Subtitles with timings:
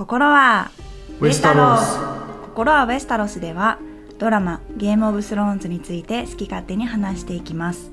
[0.00, 0.70] 心は
[1.20, 1.98] ウェスタロス。
[2.46, 3.78] 心はウェスタロスでは
[4.18, 7.92] ドラマゲームオブスローンズについて好き勝手に話していきます。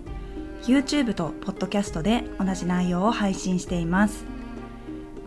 [0.64, 4.24] YouTube と Podcast で同じ内容を配信しています。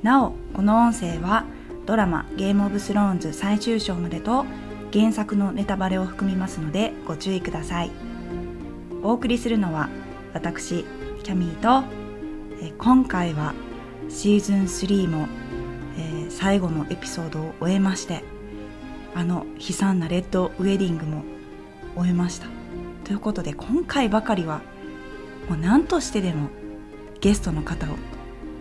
[0.03, 1.45] なおこの音声は
[1.85, 4.47] ドラマゲームオブスローンズ最終章までと
[4.91, 7.91] 原作のネタバレを含みますのでご注意ください。
[9.03, 9.91] お送りするのは
[10.33, 10.87] 私
[11.25, 11.87] キャミーと
[12.79, 13.53] 今回は
[14.09, 15.29] シーズン3も、
[16.31, 18.25] 最後のエピソードを終えまして
[19.15, 21.25] あの悲惨なレッドウェディングも
[21.97, 22.47] 終えました。
[23.05, 24.63] ということで今回ばかりは
[25.49, 26.49] もう何としてでも
[27.21, 27.97] ゲストの方を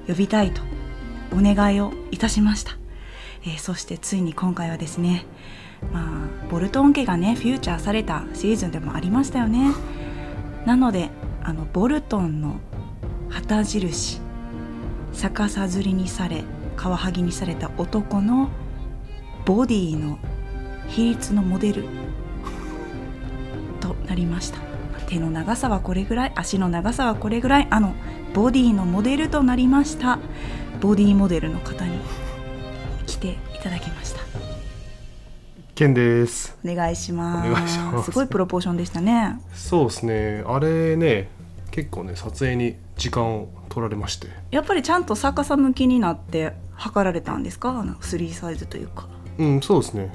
[0.07, 0.61] 呼びたいと
[1.31, 2.77] お願いをいたしました、
[3.43, 5.25] えーそしてついに今回はですね
[5.93, 9.71] まあボルトン家がねフューチャーされたシーズンでもありましたよね。
[10.65, 11.09] なので
[11.43, 12.59] あのボルトンの
[13.29, 14.19] 旗印
[15.13, 16.43] 逆さづりにされ
[16.79, 18.47] カワハギにされた男の
[19.45, 20.17] ボディの
[20.87, 21.83] 比率のモデル
[23.81, 24.59] となりました。
[25.07, 27.95] 手の長さはこれぐらい足の長さはこれぐらいあの
[28.33, 30.19] ボディのモデルとなりました。
[30.79, 31.99] ボディモデルの方に
[33.05, 34.21] 来ていただきました。
[35.75, 36.57] ケンです。
[36.63, 37.49] お願いします。
[37.49, 38.05] お願いします。
[38.05, 39.37] すごいプロポーションでしたね。
[39.53, 40.43] そうですね。
[40.47, 41.27] あれね
[41.71, 44.27] 結構ね撮影に時間を取られまして。
[44.51, 47.69] やっぱりちゃんと逆さ向きになって測られたんですか？
[47.69, 49.07] あの3サイズというか。
[49.37, 50.11] うんそうですね。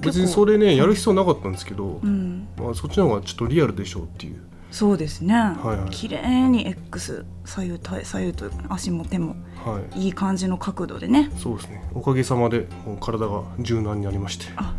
[0.00, 2.48] 別にそれねやる必要なかったんですけど、うん。
[2.58, 4.40] まあ、そっちの方がちょっとリアルでしょうっていう。
[4.70, 10.06] そうですね、はい綺麗に X 左右対左右というか足も手もはい。
[10.06, 11.30] いい感じの角度でね。
[11.36, 11.82] そうですね。
[11.92, 14.46] おかげさまでもう体が柔軟になりまして。
[14.56, 14.74] あ。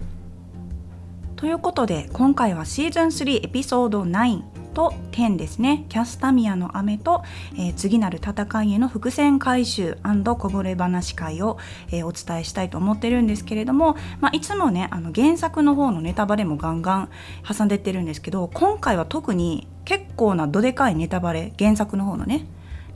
[1.36, 4.44] ということで今回はシーズン3エピソード9
[4.74, 5.86] と10ですね。
[5.90, 7.24] キャスタミアの雨と、
[7.56, 9.98] えー次なる戦いへの伏線回収
[10.38, 11.58] こぼれ話会を、
[11.92, 17.10] えーお伝えしたいと思ってるんですけれども、まあ、いつもねあの原作の方のネタバレもガンガン
[17.48, 22.46] 挟んでってるんですけど今回は特に結構などでかいネタバレ原作の方のね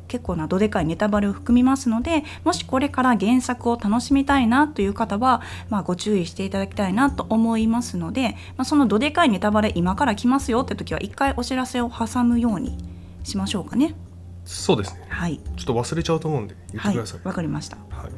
[0.08, 12.78] 結構などでかいネタバレを含みますのでもしこれから原作を楽しみたいなという方は、まあ、ご注意していただきたいなと思いますので、まあ、そのどでかいネタバレ今から来ますよって時は一回お知らせを挟むように
[13.24, 13.96] しましょうかね。
[14.46, 15.06] そうですね。
[15.10, 17.78] はい、ちょっと忘れちゃうと思うんで言ってはい、ください、わかりました。
[17.90, 18.12] はい、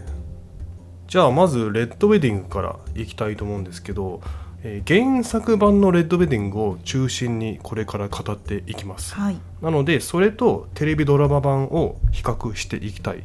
[1.07, 4.21] じゃあまずレッドウェディングからいきたいと思うんですけど、
[4.63, 9.13] えー原作版のレッドウェディングを中心にこれから語っていきます。
[9.15, 13.23] はい、なのでそれとテレビドラマ版を比較していきたい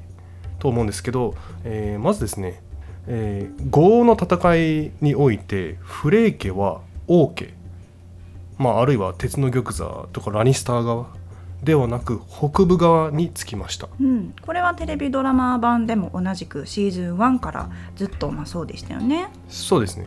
[0.58, 1.34] と思うんですけど、
[1.64, 2.60] えーまずですね、
[3.06, 7.52] えー、豪の戦いにおいてフレー家は王家、
[8.58, 11.06] まあ、あるいは鉄の玉座とかラニスター側
[11.62, 13.88] ではなく北部側につきました。
[14.00, 19.28] うん、これはテレビドラマ版でも同じくシーズン1からずっとまあそうでしたよね。
[19.48, 20.06] そうですね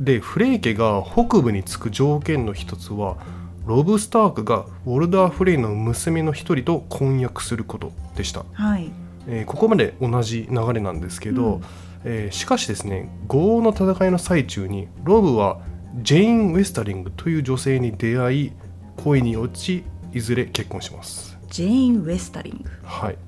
[0.00, 3.18] でフレー家が北部につく条件の一つは
[3.66, 8.44] ロブ・スタークがウォルダー・フレイの娘の一人と婚約することでした。
[8.54, 8.90] はい、
[9.28, 11.62] えーここまで同じ流れなんですけど、うん。
[12.04, 15.60] えーしかしですね豪の戦いの最中にロブは
[16.02, 18.52] ジェイン・ウェスタリングという女性に出会い
[18.96, 19.84] 恋に落ち
[20.14, 21.38] いずれ結婚します。
[21.50, 22.70] ジェイン・ウェスタリング。
[22.84, 23.18] はい。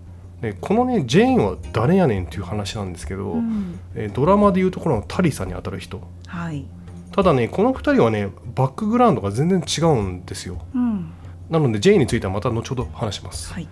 [0.40, 6.00] でこのねジェインは誰やねんっていう話なんですけど、うん、えードラマでいうところのタリサにあたる人
[6.32, 6.64] はい、
[7.12, 10.64] ただねこの2人はねバックグラウンドが全然違うんですよ。
[10.74, 11.12] うん、
[11.50, 13.68] なのでジェインについてはまた後ほど話します、はい、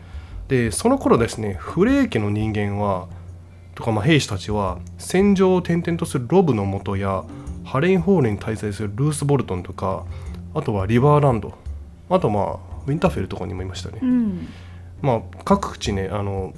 [0.48, 3.08] でその頃ですねフレー家の人間は
[3.74, 7.24] とかまあ兵士たちは戦場を転々とするロブの元や
[7.64, 10.04] ハレンホールに滞在するルース・ボルトンとか
[10.54, 11.54] あとはリバーランド
[12.10, 12.44] あとまあ
[12.86, 14.48] ウィンターフェルとかにもいましたね、うん、
[15.00, 16.52] まあ各地ねあの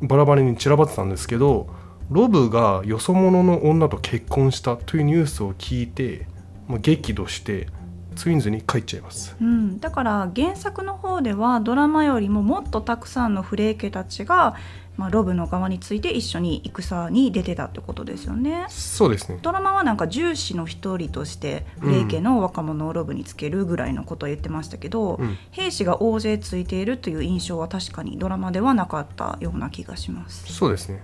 [0.00, 1.66] バラバラに散らばってたんですけど
[2.10, 6.26] ロブがよそ者の女と結婚したというニュースを聞いて、
[6.68, 7.68] まあ、激怒して
[8.14, 9.36] ツインズに帰っちゃいます。
[9.40, 14.54] うん、だから原作の方ではドラマよりももっとたくさんのフレー家たちが、
[14.96, 18.66] まあ、ロブの側について一緒に戦に出てたってことですよね。
[18.68, 19.38] そうですね。
[19.42, 25.36] ドラマはなんか重視の一人としてフレー家の若者をロブにつけるぐらいのことを言ってましたけど、うん。
[25.50, 30.52] 兵士が大勢ついているという印象は確かにドラマではなかったような気がします。
[30.52, 31.02] そうですね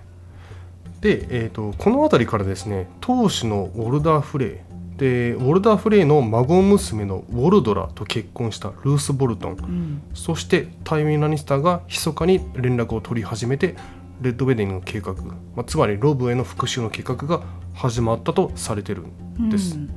[1.00, 13.76] で、えー、とこの辺りからですね当主のウォルダー・フレイでウォルダー・フレイの孫娘のウォルドラと結婚したルース・ボルトンうん、そしてタイミン・ラニスターが密かに連絡を取り始めて
[14.20, 17.40] レッドウェディングの計画、まあ、つまりロブへの復讐の計画が
[17.72, 19.06] 始まったとされてる
[19.40, 19.90] んです、うん。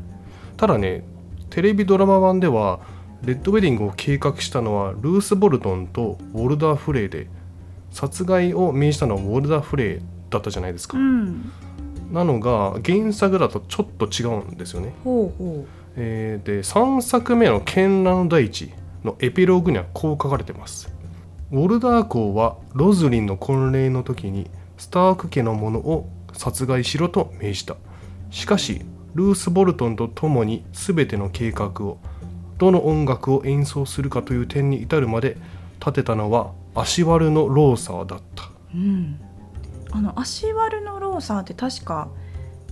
[0.56, 1.04] ただね
[1.50, 2.80] テレビドラマ版では
[3.24, 7.28] レッドウェディングを計画したのはルース・ボルトンとウォルダー・フレイで
[7.92, 11.52] 殺害を命じたのはウォルダー・フレイだったじゃないですか、うん
[12.14, 14.94] なのが原作だとちょっと違うんですよね。
[15.04, 15.66] ほうほ
[15.96, 18.72] えーで3作目の「絢爛の大地」
[19.04, 20.94] のエピローグにはこう書かれてます。
[21.52, 24.48] ウォルダー公はロズリンの婚礼の時に
[24.78, 27.76] スターク家の者を殺害しろと命じた。
[28.30, 28.82] しかし
[29.16, 31.98] ルース・ボルトンと共に全ての計画を
[32.60, 35.38] どの音楽を演奏するかという点に至るまで
[35.80, 38.46] 立てたのは足ワルのローサーだった。
[38.76, 39.20] ううん
[39.96, 42.10] あの足割るのローサーって確か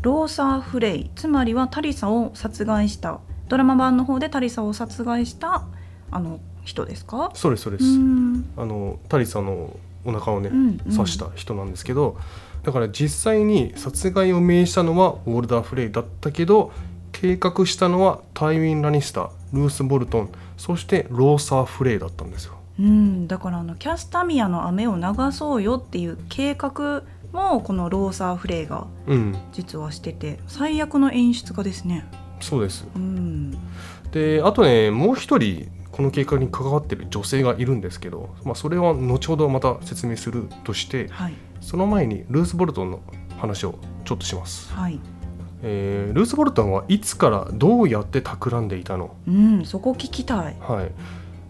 [0.02, 5.64] ローサー・フレイつまりはタリサを殺害したドラマ版の方でタリサを殺害した
[6.10, 7.32] あの人ですか？
[7.36, 7.86] そうですそうです。
[7.86, 12.18] うんあのタリサのお腹をね、うんうん刺した人なんですけど
[12.64, 16.72] だから実際に殺害を命じたのはウォルダー・フレイだったけど
[17.12, 22.54] 計画したのはタイウィン・ラニスタールース・ボルトンそしてローサー・フレイだったんですよ。
[22.80, 32.06] うん、だからあのキャスタミアの雨を流そうよっていう計画もこのローサー・フレイがうん、実はしてて最悪の演出家ですね。
[32.40, 32.88] そうです。
[32.96, 33.52] うん、
[34.12, 43.02] であとねもう一人この計画に関わってる女性がいるんですけど、まあ、それは後ほどまた説明するとしてはいその前にルース・ボルトンの
[43.38, 44.74] 話をちょっとします。
[44.74, 45.00] はい。
[45.62, 49.16] えールース・ボルトンはいつからどうやって企んでいたの？
[49.28, 50.58] うん、そこ聞きたい。
[50.60, 50.92] はい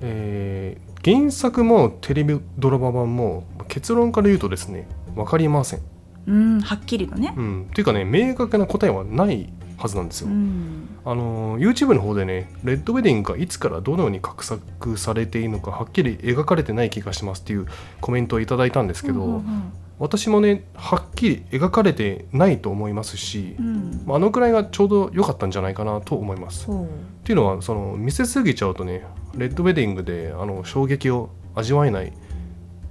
[0.01, 5.81] えー原作もテレビドラマ版も結論から言うとですね分かりません。
[6.27, 7.33] うん、はっきりとね。
[7.36, 10.33] うん、っていうかね明確な答えはないはずなんですうよ。
[10.33, 17.65] ん、あの YouTube の方でねレッドウェディングがいつからどのように画策されているのかはっきり描かれてない気がしますっていう
[18.00, 26.68] コメントをいただいたんですけど、うんうん私もねはっきり描かれてないと思いますしう、ん、まああのくらいがちょうど良かったんじゃないかなと思います。
[26.68, 26.74] っ
[27.24, 32.13] ていうのはその見せすぎちゃうとねレッドウェディングであの衝撃を味わえない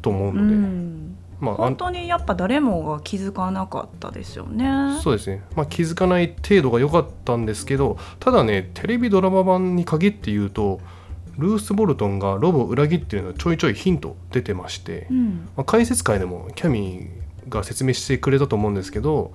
[0.03, 4.99] と思ううので、ん、まあ本当にやっぱ誰もが気づかなかったですよね。
[5.03, 10.81] そうですね、まあ、気づかない程度が良かったんですけどただねテレビドラマ版に限って言うと
[11.39, 19.33] ルース・ボルトンがロボを裏切ってるのはちょいちょいヒント出てまして、うん、まあ、解説会でもキャミーが説明してくれたと思うんですけど、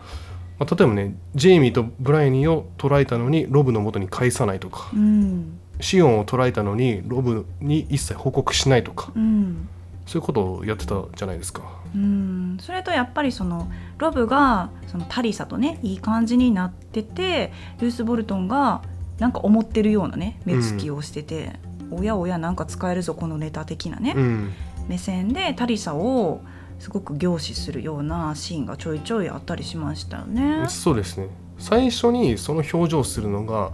[0.60, 4.90] まあ、例えばねジェイミーとブライニーを捕らえたのにロブの元に返さないとか。
[4.94, 9.68] うん、シオンを捕らえたのにロブに一切報告しないとかうん。
[10.06, 11.64] そういうことをやってたじゃないですか。
[11.96, 18.82] うんそれとやっぱりそのロブがそのタリサとねいい感じになっててルース・ボルトンが
[19.18, 21.54] なんか思ってるようなね目つきをしてて、
[21.90, 24.54] おやおやなんか使えるぞこのネタ的なね、うん
[24.88, 26.42] 目線でタリサを
[26.78, 30.66] すごく凝視するようなシーンがちょいちょいあったりしましたよね。
[30.68, 33.72] そうですね最初にその表情をするのが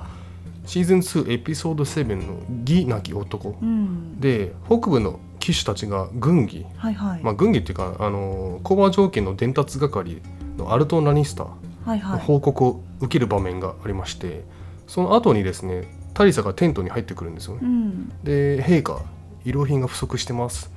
[0.65, 3.57] シーズン2エピソード7の「義なき男。
[3.61, 10.21] うん」で北部の騎手たちが軍議、はいはい、まあ、軍議っていうかあの講和条件の伝達係
[10.57, 14.43] のアルトン・ラニスターのはいはい、報告を受ける場面がありまして、
[14.87, 17.61] その後にですねタリサがテントに入ってくるんですよね。
[17.63, 18.09] うん。
[18.23, 19.01] で陛下
[19.45, 20.71] 医療品が不足してます。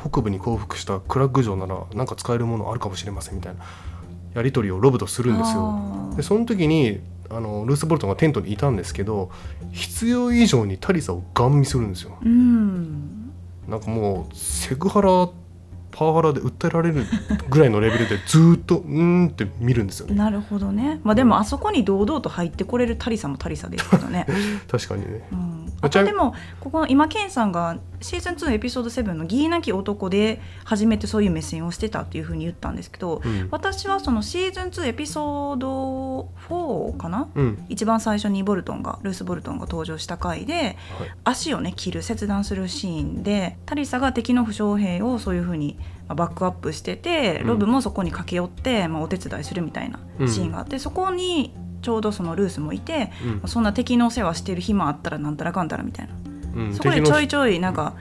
[0.00, 3.60] 北部に降伏したクラッグ城なら何か使えるものあるかもしれませんみたいな
[4.34, 6.12] やり取りをロブとするんですよ。
[6.16, 7.00] でその時に
[7.30, 9.30] あのルース・ボルトンがテントにいたんですけど
[9.72, 12.18] 必要以上にタリサをガン見するんですよ。
[12.22, 13.32] うん。
[13.68, 15.28] なんかもうセクハラ
[15.90, 17.04] パワハラで訴えられる
[17.50, 20.14] ぐらいのレベルでずーっとうーんって見るんですよね。
[20.14, 21.00] なるほどね。
[21.02, 24.26] まあでもあそこに堂々と入ってこれるタリサもタリサですけどね。
[24.70, 25.28] 確かにね。
[25.32, 33.48] うん、あとでもここの今ケンさんがシーズン2エピソード7の「義なき男」で初めてそういう目線をしてたっていうふうに言ったんですけど、うん。
[33.50, 37.28] 私はそのシーズン2エピソード4かな？
[37.34, 37.64] うん。
[37.68, 40.76] 一番最初にボルトンがルース・ボルトンが登場した回ではい。
[41.24, 45.76] 足をね切る切断するシーンでタリサが敵の負傷兵をそういうふうに
[46.06, 47.46] まあバックアップしててうん。
[47.48, 53.12] ロブもそこに駆け寄って、まあ、お手伝いするみたいなシーンがあって、そこにちょうどそのルースもいて、
[53.42, 53.48] うん。
[53.48, 56.27] そんな敵の世話してる暇あったらなんたらかんたらみたいな、うん
[56.72, 57.94] そこでちょいちょいなんか、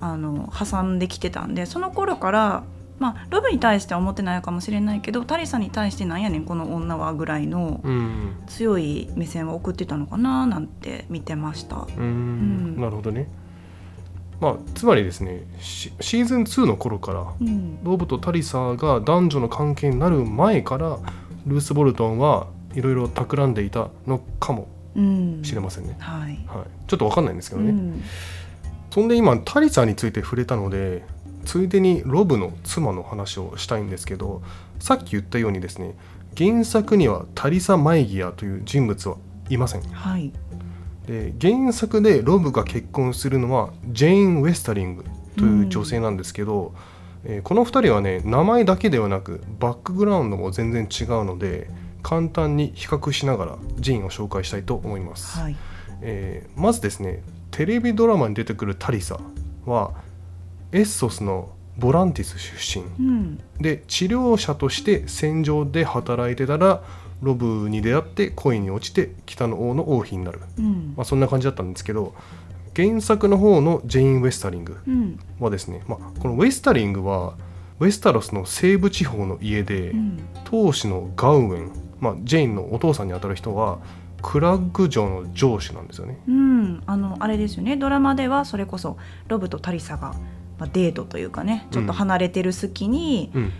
[0.00, 2.64] あの挟んできてたんでその頃から。
[2.98, 8.36] まあ、ロブに対しては思ってないかもしれないけどタリサに対してなんやねんこの女はぐらいのうん。
[8.46, 11.76] 強い目線を送ってたのかななんて見てました。
[11.76, 13.28] なるほどね。
[14.40, 17.84] まあつまりですねシシーズン2の頃からうん。
[17.84, 20.98] ロブとタリサが男女の関係になる前から
[21.46, 24.75] ルース・ボルトンはいろいろ企んでいたのかもうん
[25.42, 28.02] しれませんね、はい、はい、ちょっと分かんないんですけどね、うん。
[28.90, 31.04] そんで今タリサについて触れたので
[31.44, 34.42] ついでにロブの妻の話をしたいんですけど
[34.80, 35.94] さっき言ったようにですね
[36.36, 39.16] 原作にはタリサ・マイギアという人物は
[39.48, 39.82] いません。
[39.82, 40.32] はい。
[41.06, 45.04] で原作でロブが結婚するのはジェーン・ウェスタリング
[45.36, 46.74] という女性なんですけど、
[47.24, 51.68] えーこの2人はね名前だけではなくバックグラウンドも全然違うので
[52.06, 55.56] 簡単に比較しながらジェーンを紹介したいと思います、はい。
[56.02, 59.18] えーまずですねテレビドラマに出てくるタリサ
[59.64, 59.92] は
[60.70, 62.84] エッソスのボランティス出身。
[62.84, 63.40] うん。
[63.60, 66.84] で治療者として戦場で働いてたら
[67.22, 70.94] ロブに出会って恋に落ちて北の王の王妃になる、うん。
[70.96, 72.14] まあ、そんな感じだったんですけど
[72.76, 75.18] 原作の方のジェイン・ウェスタリングうん。
[75.40, 77.34] はですね、まあ、このウェスタリングは
[77.80, 80.20] ウェスタロスの西部地方の家で、うん。
[80.44, 83.78] 当主のガウエン、まあ、ジェインのお父さんにあたる人は
[84.22, 86.18] クラッグ城の城主なんですよね。
[86.28, 87.76] うん、あのあれですよね。
[87.76, 88.96] ドラマではそれこそ
[89.28, 90.14] ロブとタリサが、
[90.58, 93.52] まあ、デートというかねちょっと離れてる隙に、うん。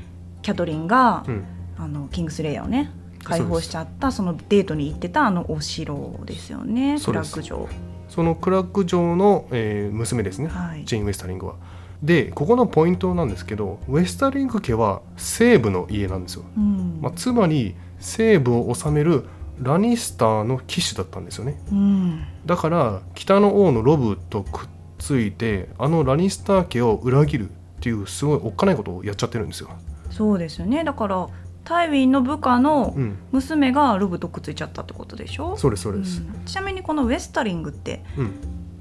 [0.42, 1.44] キャトリンが、うん。
[1.78, 2.90] あのキングスレイヤーをね
[3.22, 6.98] 解放しちゃったそのデートに行ってたあのお城ですよね。
[7.04, 7.68] クラック城。
[8.08, 10.84] そのクラッグ城の、えー娘ですね、はい。
[10.84, 11.56] ジェイン・ウェスタリングは。
[12.02, 16.44] でここのポイントなんですけどウェスタリング家は西部の家なんですよ。
[16.56, 19.24] うん、まあ、つまり西部を治める
[19.60, 21.60] ラニスターの騎士だったんですよね。
[21.72, 22.24] うん。
[22.44, 29.70] だから北の王のロブとくっついてあのラニスター家を裏切るっていうすごいおっかないことをやっちゃってるんですよ。
[30.10, 30.84] そうですよね。
[30.84, 31.26] だから
[31.64, 35.56] タイウィンの部下のうん、娘がロブとくっついちゃったってことでしょ？
[35.56, 36.22] そうですそうです。
[36.22, 36.44] うん。
[36.44, 38.30] ちなみにこのウェスタリングって、うん、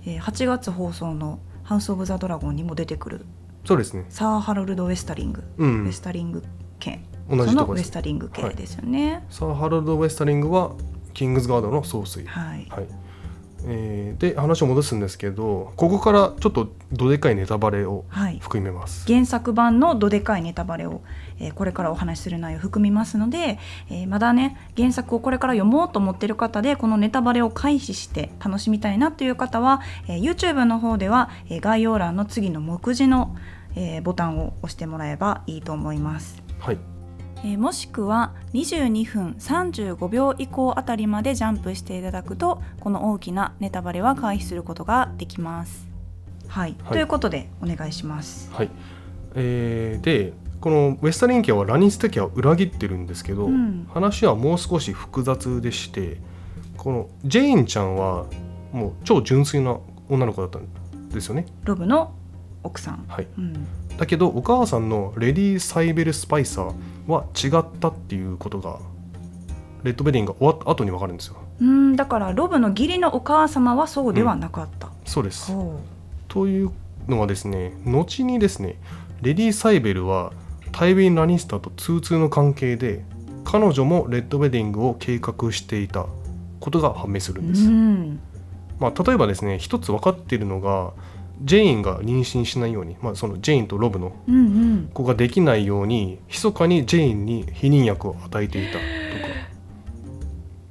[0.05, 3.25] えー8月放送の「ハウス・オブ・ザ・ドラゴン」にも出てくる。
[3.65, 4.05] そうですね。
[4.10, 5.86] サー・ハロルド・ウェスタリング、うん。
[5.86, 6.43] ウェスタリング
[6.79, 8.01] 家同じとこですそのウェス。
[8.01, 10.72] タリング系ですよねサー・ハロルド・ウェスタリングは
[11.13, 12.25] キングズガードの総帥。
[12.25, 12.88] はい、はい
[13.67, 19.12] えーで話を戻すんですけどここからちょっとどでかいネタバレをはい、含めます。
[19.12, 21.01] 原作版のどでかいネタバレを、
[21.39, 23.58] えーこれからお話しする内容を含みますので、
[23.89, 33.36] えーまだね原作をこれから読もうと思っている方でこのネタバレを回避して楽しみたいなという方は、えー YouTube の方では、えー概要欄の次の目次の、
[33.75, 36.44] えーボタンを押してもらえばいいと思います。
[36.60, 36.77] はい、
[37.46, 45.88] えーもしくは22分35秒以降あたりまでジャンプしていただくとこの大きなネタバレは回避することができます。
[46.48, 48.52] はい、はいということでお願いします。
[48.52, 48.70] はい
[49.36, 56.18] えーでこのウェスタリン家はラニスタ家を裏切ってるんですけど、うん話はもう少し複雑でして
[56.78, 58.25] このジェインちゃんは
[58.72, 59.78] もう超純粋な
[60.10, 61.46] 女の子だったんですよね。
[61.66, 62.12] ロブの
[62.64, 63.06] 奥さん。
[63.08, 66.74] はい、うん、だけどお母さんのレディ・サイベル・スパイサー
[67.07, 68.79] は違ったっていうことが
[69.83, 71.38] レッド・ベディングが終わった後に分かるんですよ。
[71.62, 74.89] うん、だからロブの義理のお母様はそうではなかった。
[75.05, 75.79] そうですほ
[76.27, 76.71] という
[77.07, 78.79] のはですね後にですね
[79.21, 80.33] レディ・サイベルは
[80.71, 83.05] タイウィン・ラニスターと通通の関係で
[83.45, 86.07] 彼女もレッド・ウェディングを計画していた
[86.59, 87.43] ことが判明するう。
[87.43, 88.19] んです、ん、
[88.79, 90.91] まあ、例えばですね一つ分かっているのが
[91.42, 94.13] ジェインが妊娠しないように、まあ、そのジェインとロブの。
[94.94, 98.80] 子ができないように密かにジェインに避妊薬を与えていたと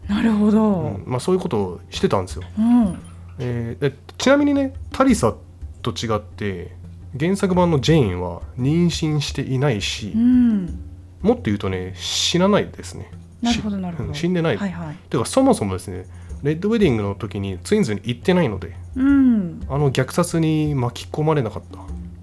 [0.08, 0.62] か、なるほど。
[0.62, 2.98] うんまあ、そういうことをしてたんですよ、うん、
[3.38, 5.34] えーでちなみにねタリサ
[5.82, 6.74] と違って
[7.18, 10.80] 原作版のジェインは妊娠していないし、うん、
[11.22, 13.10] もっと言うとね死なないですね
[13.42, 14.08] なるほどなるほど。
[14.08, 14.96] うん死んでない、はいはい。
[15.10, 16.06] てかそもそもですね
[16.44, 21.78] レッドウェディングの時にツインズに行ってないのでうん、あの虐殺に巻き込まれなかった。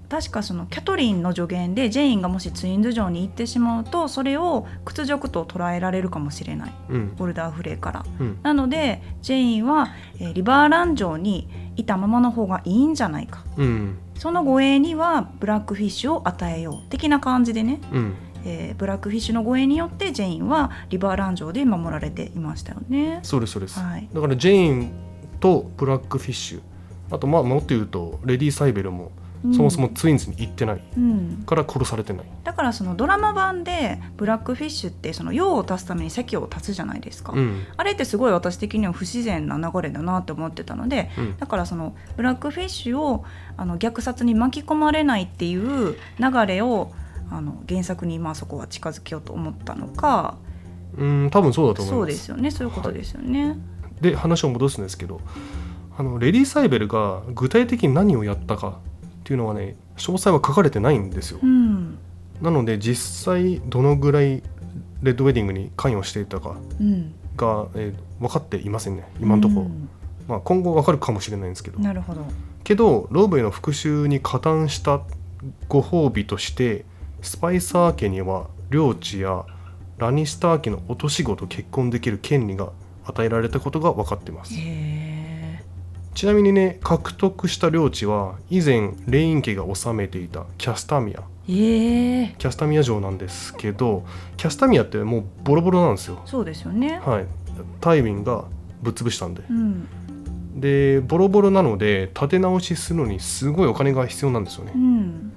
[0.08, 6.72] 確かそのキャトリンの助言でジェインがもしツインズ城に行ってしまうとそれを屈辱と捉えられるかもしれない。
[6.90, 7.14] うん。
[7.16, 8.04] ボルダーフレーから。
[8.20, 8.38] うん。
[8.42, 9.88] なのでジェインは、
[10.20, 13.44] えーリバーラン城にいたままの方がいいんじゃないか。
[13.56, 13.98] うん。
[14.14, 16.90] その護衛にはブラックフィッシュを与えよう。
[16.90, 18.14] 的な感じでね、うん
[18.44, 23.20] えーブラックフィッシュの護衛によってジェインはリバーラン城で守られていましたよね。
[23.22, 24.08] そうですそうです、はい。
[24.12, 24.92] だからジェイン
[25.40, 26.60] とブラックフィッシュ
[27.10, 29.12] あとまあもっと言うとレディ・サイベルも
[29.44, 29.54] うん。
[29.54, 30.82] そもそもツインズに行ってない。
[30.96, 37.64] うん、から殺されてない、だからそのドラマ版でブラックフィッシュってその用を足すために席を立つじゃないですか、うん。
[37.76, 41.36] あれってすごい私的には不自然な流れだなって思ってたのでうん。
[41.38, 43.24] だからそのブラックフィッシュを
[43.56, 46.92] あの虐殺に巻き込まれないっていう流れを
[47.32, 50.36] あの原作にまあそこは近づけようと思ったのか。
[50.96, 52.00] うん多分そうだと思います。
[52.00, 52.50] そうですよね。
[52.50, 53.58] そういうことですよね。
[54.00, 55.20] で話を戻すんですけど
[55.96, 58.72] あのレディ・サイベルが具体的に何をやったかっ
[59.24, 61.38] ていうのはね詳細は書かれてないんですよ。
[61.42, 61.98] うん。
[62.40, 64.42] なので実際どのぐらい
[65.02, 69.04] レッドウェディングに関与していたかうん、が、えー分かっていませんね。
[69.20, 69.88] 今のところ、うん。
[70.28, 71.80] まあ、今後分かるかもしれないんですけど。
[71.80, 72.24] なるほど。
[72.62, 75.00] けどローブへの復讐に加担した
[75.68, 76.84] ご褒美として
[77.22, 79.44] スパイサー家には領地や
[79.98, 82.72] ラニスター家の落とし子と結婚できる権利が
[83.04, 84.54] 与えられたことが分かってます。
[86.14, 91.22] ちなみにね獲得した領地は以前レイン家が治めていたキャスタミア。
[91.48, 94.04] ええキャスタミア城なんですけど
[94.36, 96.20] キャスタミアってもうボロボロなんですよ。
[96.26, 97.00] そうですよね。
[97.04, 97.26] はい。
[97.80, 98.44] タイウィンが
[98.82, 99.42] ぶっ潰したんで。
[99.48, 99.88] うん。
[100.56, 104.72] でボロボロなので建て直しするのにすごいお金が必要なんですよね。
[104.74, 105.31] うん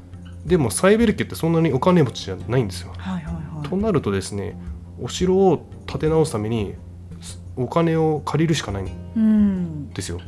[0.46, 2.94] でもサイベル家ってそんなにお金持ちじゃないんですよ。
[2.98, 3.68] はいはいはい。
[3.68, 4.58] となるとですね
[5.02, 6.75] お城を建て直すために
[7.20, 10.22] すお金を借りるしかないんうんですよ。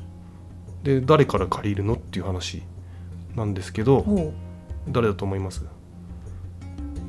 [0.84, 2.64] で誰から借りるのっていう話
[3.36, 4.34] なんですけどほ
[4.90, 5.62] 誰だと思います？
[5.64, 5.68] う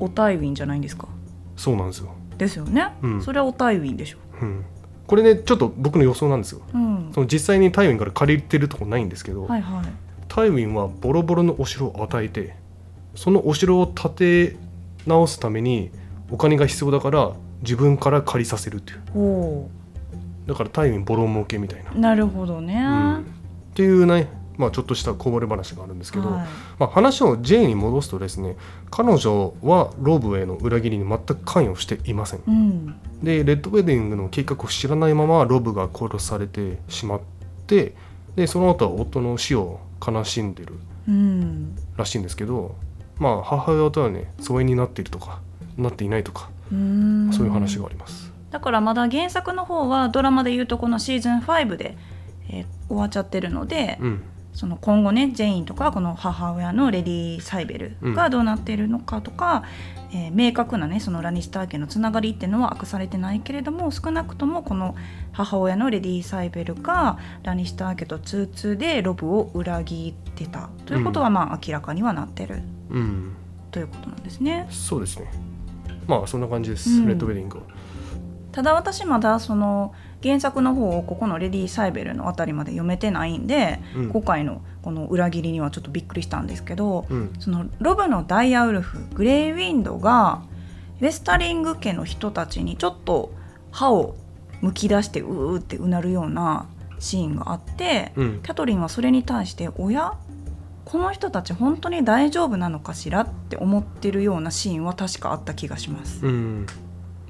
[0.00, 1.08] オタイウィンじゃないんですか？
[1.56, 3.22] そうなんですよ、ですよね、うん。
[3.22, 4.18] それはオタイウィンでしょ。
[4.40, 4.64] うん、
[5.06, 6.60] これねちょっと僕の予想なんですよ。
[6.74, 7.10] うん。
[7.14, 9.84] その実際にタイウィンから借りてるとこないんですけど、はいはい。
[10.28, 12.54] タイウィンはボロボロのお城を与えて
[13.18, 14.56] そのお城を建て
[15.04, 15.90] 直すために
[16.30, 17.32] お金が必要だから
[17.62, 19.00] 自分から借りさせるっていう。
[19.12, 19.68] ほ
[20.46, 23.16] だからタイボロ儲けみたいな、うなるほどね、うん。
[23.18, 23.22] っ
[23.74, 26.46] ていうねまあちょっとしたこぼれ話があるんですけど、はい。
[26.78, 28.56] まあ、話を J に戻すとですね
[28.88, 32.42] 彼女はロブへの裏切りに全く関与していません。
[32.46, 33.00] うん。
[33.20, 37.20] でレッドウェディングの計画を知らないままロブが殺されてしまっ
[37.66, 37.96] て
[38.36, 40.74] でその後は夫の死を悲しんでる
[41.08, 41.76] うん。
[41.96, 42.76] らしいんですけど
[43.18, 45.40] まあ母親とはね疎遠になっているとか
[45.76, 47.30] なっていないとかうん。
[47.32, 48.32] そういう話があります。
[48.50, 51.96] だからまだ原作の方はドラマでいうとこのシーズン5で、
[52.50, 54.22] えー終わっちゃってるので、うん。
[54.54, 59.62] その今後ねジェインとかこの母親のレディ・サイベルがどうなっているのかとか、
[60.12, 64.94] えー明確なねそのラニスター家のつながりっていうのは明かされてないけれども少なくともこの
[65.32, 72.62] 母親のレディ・サイベルがラニスター家と通通でロブを裏切ってたということはまあ明らかにはなってる。
[72.90, 73.36] うん。
[73.70, 74.66] ということなんですね。
[74.70, 75.30] そうですね。
[76.06, 77.06] まあそんな感じです、うん。
[77.06, 77.64] レッドウェディングは
[78.52, 90.42] ただ私まだその原作の方をここのレディ・サイベルのあたりまで読めてないんで、うん今回のこの裏切りにはちょっとびっくりしたんですけど、うんそのロブのダイヤウルフグレイウィンドが
[91.00, 93.32] ウェスタリング家の人たちにちょっと
[93.70, 94.16] 歯を
[94.60, 96.66] むき出してうーってうなるような
[96.98, 100.14] シーンがあって、うんキャトリンはそれに対して「おや
[100.84, 106.26] この人たち本当に大丈夫なのかしら?」って思ってるようなシーンは確かあった気がします。
[106.26, 106.66] うん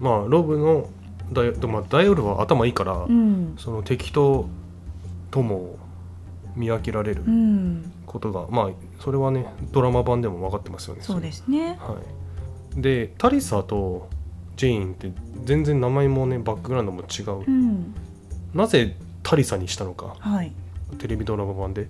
[0.01, 0.87] まあロブの
[1.33, 3.55] ダイ,、まあ、ダイオルは頭いいから、うん。
[3.59, 4.49] その敵と
[5.31, 5.79] 友を
[6.57, 11.79] 見分けられるうん、ことが、まあそれはねドラマ版でも分かってますよねそうですね。
[11.81, 11.97] は
[12.77, 14.09] い、でタリサと
[14.57, 15.13] ジェインって
[15.45, 17.95] 全然名前もねバックグラウンドも違う、うん、
[18.55, 20.53] なぜタリサにしたのかはい。
[20.99, 21.83] テレビドラマ版で。
[21.83, 21.87] っ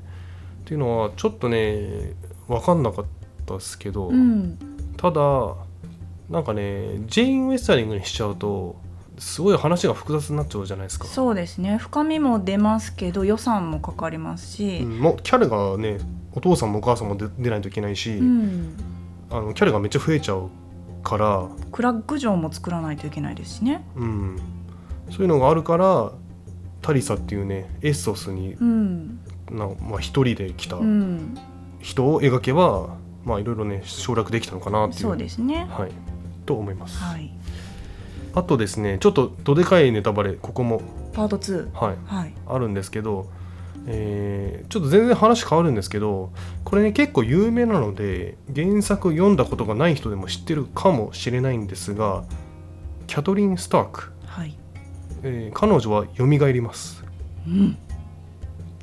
[0.65, 2.13] ていうのはちょっとね
[2.47, 3.05] 分かんなかっ
[3.47, 4.59] たですけど、うん、
[4.99, 5.55] ただ
[6.29, 8.77] なんかねジェイン・ウェスタリングにしちゃうと
[9.19, 11.07] すごい話が複雑になっちゃうじゃないですか。
[11.07, 11.79] そうですね。
[11.79, 15.99] 深みも出ますけど予算もかかりますし、うんもうキャラがね
[16.33, 18.77] お父さんもお母さんも出出ないといけないし、うん、
[19.31, 20.51] あのキャラがめっちゃ増えちゃう
[21.03, 23.85] から、クラック城も作らないといけないですしね。
[23.97, 24.39] うん、
[25.11, 26.13] そういうのがあるから
[26.83, 31.37] タリサっていうねエッソスにうん、な、まあ、一人で来たうん、
[31.81, 35.67] 人を描けば、まあいろいろね省略できたのかなっていうそうですね。
[35.71, 35.91] はい、
[36.47, 37.33] と思います、はい。
[38.35, 40.81] あとですねちょっとどでかいネタバレここも、
[41.13, 41.73] パート2。
[41.73, 42.35] はい、はい。
[42.47, 43.31] あるんですけど、
[43.87, 46.31] えーちょっと全然話変わるんですけど
[46.63, 52.25] これね結構有名なので原作読んだことがない人でも知ってるかもしれないんですが
[53.07, 54.55] キャトリン・スターク、はい。
[55.23, 57.03] えー彼女は蘇ります
[57.47, 57.77] うん。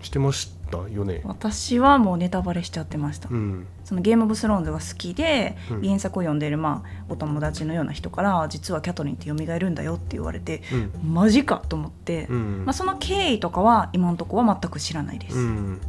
[0.01, 1.21] 知ってましたよね？
[1.23, 3.29] 私はもうネタバレしちゃってました。
[3.29, 10.63] うんそのゲームオブスローンズが好きで、うん原作を読んでるまあお友達のような人から実はキャトリンって蘇るんだよって言われて
[11.03, 15.37] うんマジかと思って、うんまあその経緯とかは今のところは全く知らないです。
[15.37, 15.81] ううん、ん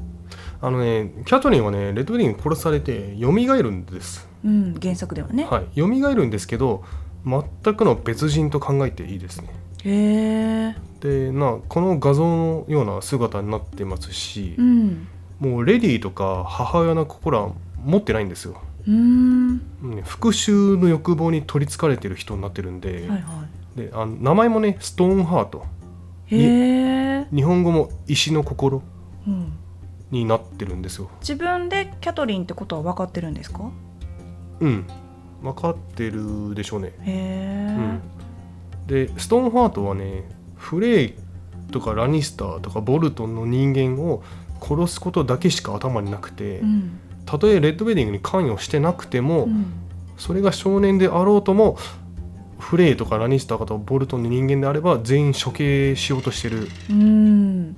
[0.61, 4.29] あのねキャトリンはねレッドウィングに殺されて蘇るんです
[4.81, 5.45] 原作ではね。
[5.45, 6.85] はい蘇るんですけど
[7.25, 9.49] 全くの別人と考えていいですね
[9.85, 10.77] へえ。
[11.01, 15.09] でなこの画像のような姿になってますしう、ん。
[15.41, 17.51] もうレディとか母親の心は
[17.87, 19.57] 持ってないんですよ、うーん。
[19.83, 23.45] ね復讐の欲望に取りつかれてる人になってるんで,、はいは
[23.77, 25.65] であの名前もねストーンハート。
[26.29, 28.83] 日本語も石の心
[29.27, 29.53] うん。
[30.11, 33.71] になってるんですよ自分でキャトリンってことは分かってるんですか？
[34.61, 34.87] うん
[35.43, 36.93] 分かってるでしょうね。
[37.01, 38.01] うん
[38.87, 41.15] でストーンハートはねフレイ
[41.73, 44.23] とかラニスターとかボルトンの人間を
[44.61, 47.01] 殺すことだけしか頭になくて、うん。
[47.27, 49.67] たとえレッドウェディングに関与してなくても、うん。
[50.17, 51.77] それが少年であろうとも
[52.59, 57.77] フレイとかラニスターとかボルトンの人間であれば全員処刑しようとしてるうん。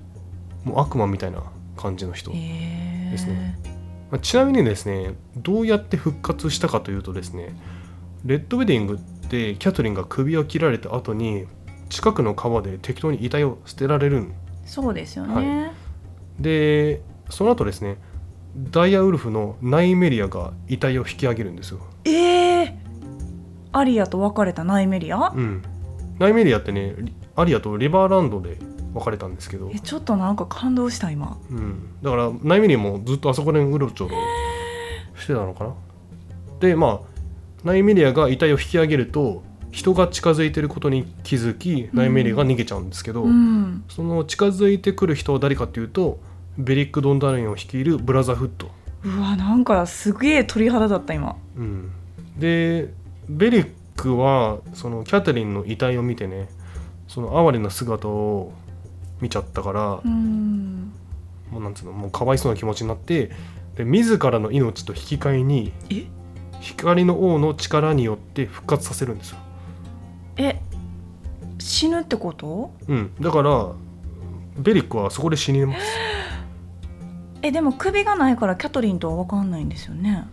[0.65, 1.43] もう悪魔みたいな
[1.77, 2.31] 感じの人。
[2.31, 3.59] ですね
[4.11, 7.57] まあちなみにですねどうやって復活したかというとですね
[8.25, 11.47] レッドウェディングってキャトリンが首を切られた後に
[11.89, 14.35] 近くの川で適当に遺体を捨てられるん
[14.65, 15.73] そうですよね、
[16.39, 17.97] でその後ですね
[18.57, 22.79] ダイヤウルフのナイメリアが遺体を引き上げるんですよ、ええ
[23.71, 25.29] アリアと別れたナイメリア？
[25.29, 25.63] うん、
[26.19, 28.59] ナイメリアってねリアリアとリバーランドで
[28.95, 29.71] 別れたんですけど。
[29.73, 31.39] え、ちょっとなんか感動した今。
[31.51, 34.17] うん、だからナイメリアもずっとあそこでうろちょろ
[35.17, 35.75] してたのかな。
[36.61, 37.01] でまあ
[37.63, 43.85] ナイメリアが遺体を引き上げると人が近づいてることに気づきナイメリアが逃げちゃうんですけど、うん。
[43.89, 46.19] その近づいてくる人は誰かっていうと
[46.59, 48.71] ベリック・ドンダレンを率いるブラザーフット、
[49.05, 51.37] うわなんかすげえ鳥肌だった今。
[51.57, 51.93] うん、
[52.37, 52.93] で
[53.29, 56.49] ベリックはそのキャテリンの遺体を見てね
[57.07, 58.53] その哀れな姿を
[59.21, 60.93] 見ちゃったから、うん。
[61.51, 63.31] もうなんつうのもうかわいそうな気持ちになって
[63.77, 66.07] で自らの命と引き換えにえ？
[66.61, 69.39] 光の王の力によって復活させるんですよ、
[70.37, 70.61] え
[71.61, 72.73] 死ぬってこと？
[72.89, 73.71] うん、だから
[74.59, 75.81] ベリックはそこで死にます
[77.43, 80.27] えでも首がないからキャトリンとは分かんないんですよね。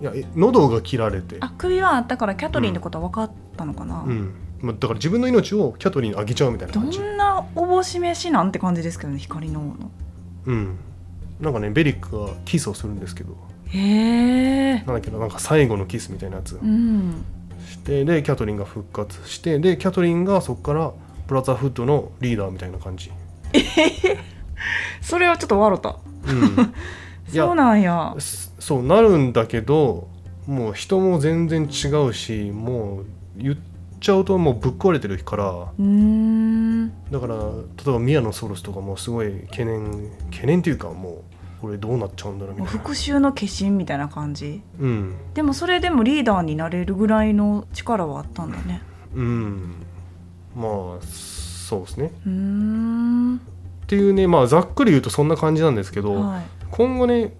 [0.00, 1.36] いやえ喉が切られて。
[1.40, 4.34] あ首はあったからキャトリンってことは分かったのかな、うん。
[4.60, 6.98] まあ、だから自分の命をキャトリンにあげちゃうみたいなど感じ。
[6.98, 9.90] んなおぼし飯なんて感じですけどね光の王の
[10.46, 10.76] うん。
[11.40, 13.36] なんかねベリックがキスをするんですけど。
[13.66, 14.74] へえ。
[14.78, 16.56] なんだっけななんか最後のキスみたいなやつ。
[16.56, 17.24] うん。
[17.68, 20.92] してでキャトリンが復活してでキャトリンがそこから
[21.26, 23.12] ブラザーフッドのリーダーみたいな感じ、
[25.02, 25.98] それはちょっと笑った
[27.32, 28.14] そうなんや。
[28.18, 30.08] すそうなるんだけど
[30.46, 33.04] もう人も全然違うしもう
[33.36, 33.56] 言っ
[34.00, 35.44] ちゃうともうぶっ壊れてるから。
[35.44, 36.88] うーん。
[37.10, 37.40] だから例
[37.86, 41.22] えばミアのソロスとかもすごい懸念懸念っていうかもう
[41.60, 42.80] これどうなっちゃうんだろうみたいな。
[42.80, 44.62] 復讐の化身みたいな感じ？
[44.78, 45.14] うん。
[45.34, 48.80] でもそれでもリーダーになれるぐらいの力はあったんだね。
[49.14, 49.74] うん。
[50.56, 52.12] まあそうですね。
[52.26, 53.40] うーん
[53.88, 56.42] っていうねまあざっくり言うとそんな感じなんですけど、はい。
[56.70, 57.32] 今後ね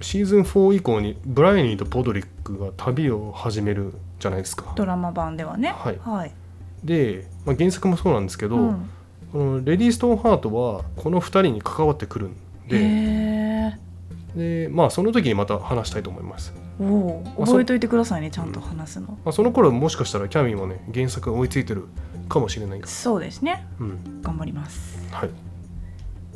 [0.00, 4.72] シーズン4以降にブライニーとポドリックが旅を始めるじゃないですか。
[4.76, 5.74] ドラマ版ではね。
[5.76, 5.98] はい。
[5.98, 6.32] はい。
[6.84, 8.90] で、まあ、原作もそうなんですけど、うん。
[9.32, 12.36] このレディー・ストーンハートはこの2人に関わってくるん
[12.68, 13.76] で
[14.36, 16.54] で、まあ、その時にまた話したいと思います。
[16.80, 21.88] おおあ覚えといてくださいねちゃんと話すの、まあ、その頃もしかしたらキャミーもね原作が追いついてる
[22.28, 22.80] かもしれない。
[22.84, 23.66] そうですね。
[23.80, 24.22] うん。
[24.22, 24.98] 頑張ります。
[25.10, 25.30] はい、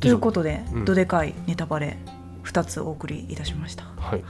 [0.02, 0.84] ということで、うん。
[0.84, 1.96] どでかいネタバレ
[2.44, 4.24] 2つお送りいたしました、はい。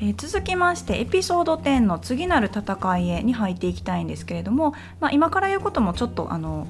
[0.00, 6.66] えー続きましてエピソード10の次なる戦いへに入っていきたいんですけれども、まあ、今から言うこともちょっとあの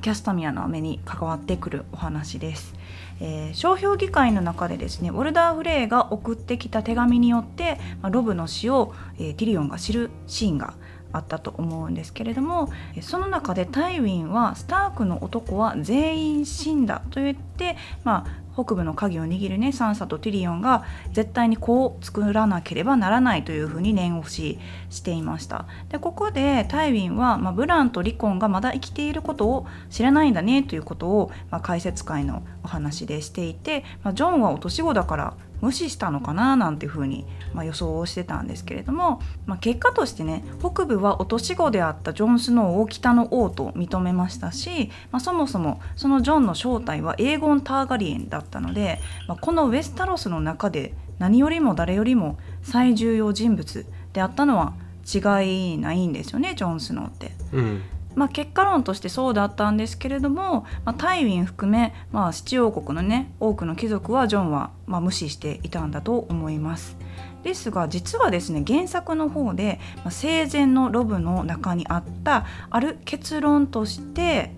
[0.00, 2.74] キャスタミアの目に関わってくるお話です。
[3.20, 10.74] えー商標議会の中でですねウォルダー・フレイが送ってきた手紙によって、まあ、ロブの死を、えーティリオンが知るシーンが
[11.12, 24.58] あったと思うんですけれどもえその中でタイウィンはスタークの男は全員死んだと言って、まあ、北部の鍵を握るねサンサとティリオンが絶対にこう作らなければならないというふうに念押し
[24.90, 25.66] していました。
[25.90, 54.74] でここでタイウィンは、まあ、ブランとリコンがまだ生きていることを知らないんだねということを、まあ、解説会のお話でしていて、まあ、ジョンはお年子だから無視したのかななんていうふうに、まあ、予想をしてたんですけれども、まあ、結果としてね北部はお年子であったジョン・スノーを北の王と認めましたし、まあ、そもそもそのジョンの正体はエーゴン・ターガリエンだったので、まあ、このウェスタロスの中で何よりも誰よりも最重要人物であったのは
[55.12, 57.32] 違いないんですよねジョン・スノーって。
[57.52, 57.82] うん
[58.18, 66.96] まあ、結果論としてそうだったんですけれども、まあ、タイウィン含め、まあ、七王国のね多くの貴族はジョンは、まあ、無視していたんだと思います。
[67.44, 74.52] ですが実はですね原作の方で、ま、生前のロブの中にあったある結論として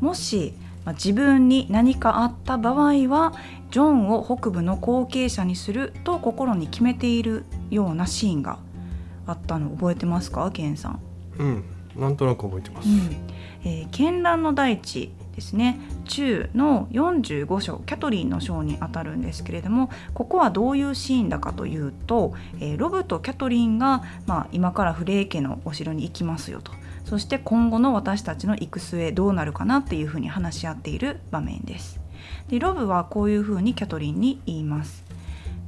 [0.00, 0.52] もし、
[0.84, 3.32] ま、自分に何かあった場合は
[3.70, 8.58] ジョンを北部の後継者にすると心に決めているようなシーンが
[9.26, 10.50] あったの覚えてますか？
[10.50, 11.00] ゲンさん。
[11.38, 11.64] うん
[11.98, 12.88] なんとなく覚えてます。
[12.88, 13.16] うん
[13.64, 26.72] えー絢爛の大地ですね中の45章キャトリンの章にあたるんですけれどもここはどういうシーンだかというと、えーロブとキャトリンが、まあ、今からフレー家のお城に行きますよと
[27.04, 32.00] そして今後の私たちの行く末どうなるかなっていうふうに話し合っている場面です。
[32.48, 35.05] でロブはこういうふうにキャトリンに言います。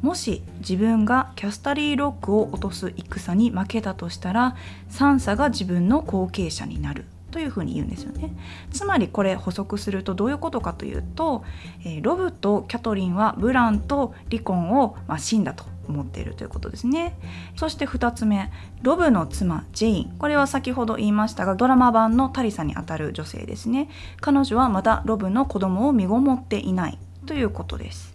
[0.02, 4.56] もし自分がキャスタリーロックを落とす戦に負けたとしたら
[4.88, 7.04] サンサが自分の後継者になる。
[7.30, 8.30] というふうに言うんですよね。
[8.72, 11.44] つまりこれ補足するとどういうことかというと、
[11.84, 17.18] えー、ロブとキャトリンはブランと離婚を、まあ、死んだと思っているということですね。
[17.56, 18.50] そして2つ目
[18.82, 20.16] ロブの妻ジェイン。
[20.18, 23.90] これは先ほど言いましたがドラマ版のタリサにあたる女性ですね。
[24.20, 28.07] 彼女はまだロブの子供を身ごもっていないということです。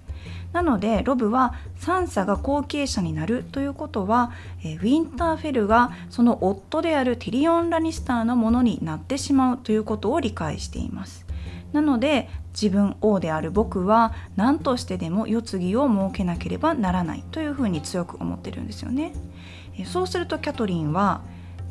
[0.54, 4.32] なのでロブはサンサが後継者になるということは、
[4.63, 11.26] えウィンターフェルがその夫であるティリオン・ラニスターのものになってしまうということを理解しています
[11.74, 19.13] なので自分王である僕は何としてでも世継ぎを設けなければならないというふうに強く思ってるんですよね。
[19.86, 21.22] そうするとキャトリンは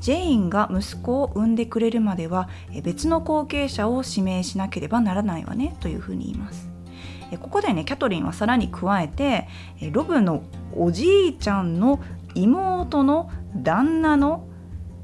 [0.01, 2.49] ジェインが息子を産んでくれるまでは
[2.83, 6.72] 別の後継者を指名しなければならないわねというふうに言います。
[7.39, 9.49] ここでねキャトリンはさらに加えて
[9.93, 10.43] ロブの
[10.75, 12.01] おじいちゃんの
[12.35, 14.47] 妹の旦那の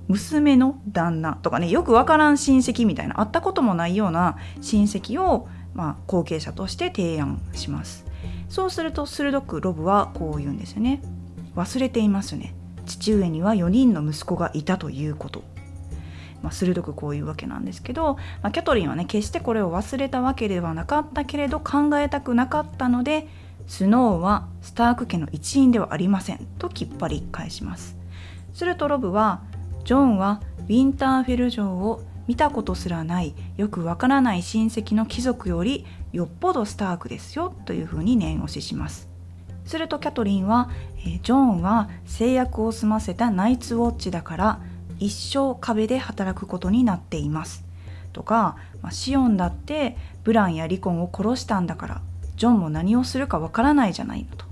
[0.09, 8.07] 娘の旦那とかねよくわからん親戚みたいな会ったこともないような親戚を、まあ、後継者として提案します。
[8.49, 11.03] そうすると鋭くロブはこう言うんですよね。
[11.55, 12.55] 忘れていますね。
[12.87, 15.45] 父上には4人の息子がいたということ。
[16.43, 23.27] まあ、鋭くこういうわけなんですけど、まあ、キャトリンはね決してこれを忘れたわけではなかったけれど考えたくなかったので
[23.67, 27.97] スノーはスターク家の一員ではありませんときっぱり返します。
[28.55, 29.43] するとロブは
[29.85, 39.09] ジョンはウィンターフェル城を見たことすらないよくわからない親戚の貴族よりよっぽどスタークですよというふうに念押しします。
[39.65, 40.71] するとキャトリンは、
[41.07, 44.61] えジョンは制約を済ませたナイツウォッチだから
[44.99, 47.65] 一生壁で働くことになっています
[48.13, 52.03] とか、ま、シオンだってブランやリコンを殺したんだから
[52.37, 54.47] ジョンも何をするかわからないじゃないのと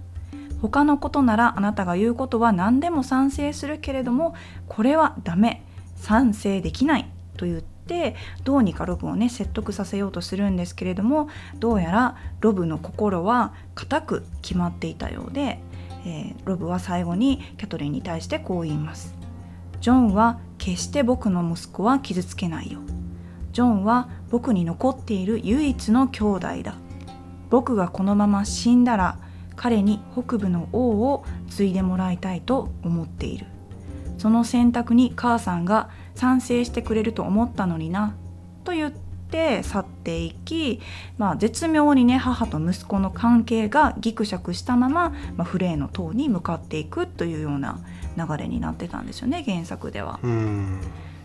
[0.61, 4.35] 他のことならあなたが言うことは何でも賛成するけれども
[4.69, 5.63] これはダメ
[5.97, 11.29] 賛成できないと言ってどうにかロブをね説得させようとするんですけれども
[11.59, 15.61] どうやらロブの心は固く決まっていたようで、
[16.07, 19.16] え、ロブは最後にキャトリンに対してこう言います。
[19.81, 22.81] ジョンは決して僕の息子は傷つけないよ。
[23.53, 26.75] ジョンは僕に残っている唯一の兄弟だ。
[27.51, 29.19] 僕がこのまま死んだら
[29.55, 33.47] 彼に北部の王を継いでもらいたいと思っている
[34.19, 38.15] その選択に母さんが賛成してくれると思ったのにな
[38.65, 40.81] と言って去っていき、
[41.19, 47.81] まあ、絶妙にね母と息子の関係がギクシャクしたまま、まあ、フレーの塔に向かっていくというような
[48.17, 50.21] 流れになってたんですよね原作では。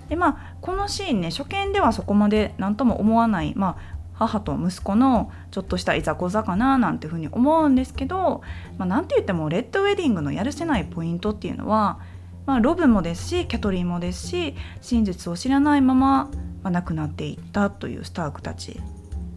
[0.09, 8.41] でまあこのシーンね初見ではそこまで何とも思わない、まあ、母と息子のちょっとしたいざこざかななんていうふうに思うんですけど、
[8.77, 11.99] まあ、なんて言ってもレッドウェディングのやるせないポイントっていうのは、
[12.45, 16.29] まあ、ロブもですしキャトリンもですし真実を知らないまま、
[16.63, 18.79] まあ、亡くなっていったというスタークたち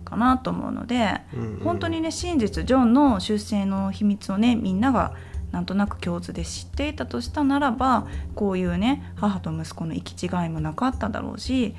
[0.04, 5.14] かなと思うので、うんうん、本当にね真実ジョンの出生の秘密をねみんなが
[5.52, 11.74] なんとなく共通で知っていたとしたならばこういうね母と息子の行き違いもなかっただろうし、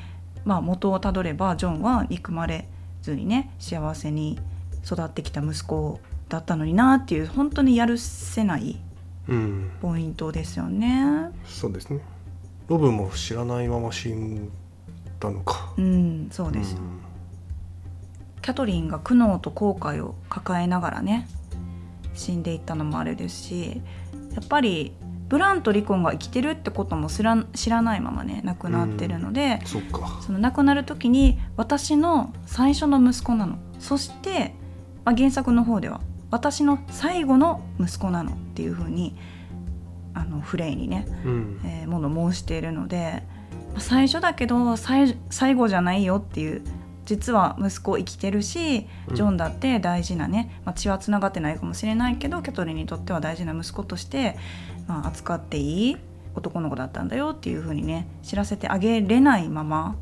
[0.45, 2.67] まあ、元をたどればジョンは憎まれ
[3.01, 4.39] 通にね幸せに
[4.86, 8.79] 育ってきた息子だったのになっていう本当にやるせない
[9.81, 11.01] ポイントですよね。
[11.03, 11.99] うん、そうですね。
[12.67, 14.49] ロブも知らないまま死ん
[15.19, 15.73] だのか。
[15.78, 16.73] うんそうです。
[16.73, 16.99] よ、うん、
[18.41, 21.28] キャトリンが苦悩と後悔を抱えながらね
[22.13, 23.82] 死んでいったのもあれですし
[24.34, 24.93] やっぱり
[25.28, 29.80] ブランとリコンが生きてるってことも知ら知らないままね亡くなってるので、そ
[30.21, 33.58] その亡くなる時に私の最初の息子なの。
[33.80, 34.54] そして、
[35.04, 36.01] まあ、原作の方では
[36.32, 39.15] 私の最後の息子なのっていうふうに
[40.13, 43.23] あのフレイにね、うん、えー、もの申しているので
[43.77, 45.15] 最初だけど最
[45.55, 46.61] 後じゃないよっていう
[47.05, 54.38] 実は息子生きてるしジョンだって大事なね、まあ、血はつながってないかもしれないけどキャトリンにとっては大事な息子として
[54.88, 55.97] まあ、扱っていい
[56.35, 59.95] 男の子だったんだよっていう風にね知らせてあげれないまま、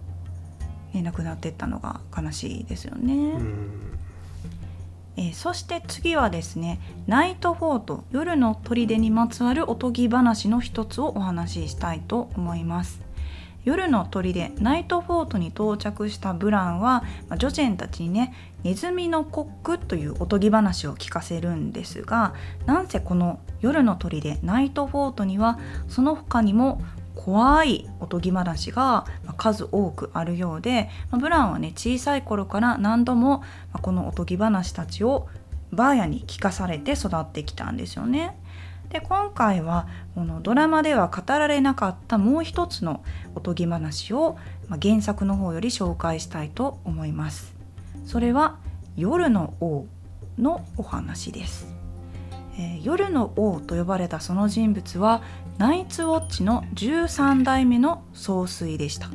[0.94, 3.36] ね、亡くなっていったのが悲しいですよね。
[5.16, 13.00] えー、そして次はですねナイトフォート夜の砦にまつわるおとぎ話の一つをお話ししたいと思います。
[13.66, 22.34] 夜の砦ナイトフォートに到着したブランは、まあ、ジョジェンたちにねネズミのコックというおとぎ話を聞かせるんですが
[22.66, 26.82] なんせこの夜の砦ナイトフォートにはその他にも
[27.16, 29.06] 怖いおとぎ話が
[29.38, 33.44] 数多くあるようでまあブランはね小さい頃から何度も
[33.82, 35.28] このおとぎ話たちを
[35.72, 38.38] バーヤに聞かされて育ってきたんですよね。
[38.94, 43.04] で今回はこのドラマでは語られなかったもう一つの
[43.34, 47.56] おとぎ話を、まあ、原作の方より紹介したいと思います。
[48.06, 48.60] それは
[48.96, 49.88] 夜の王
[50.38, 51.74] のお話です、
[52.56, 55.24] えー夜の王と呼ばれたその人物は
[55.58, 59.10] ナイツウォッチの13代目の総帥でした。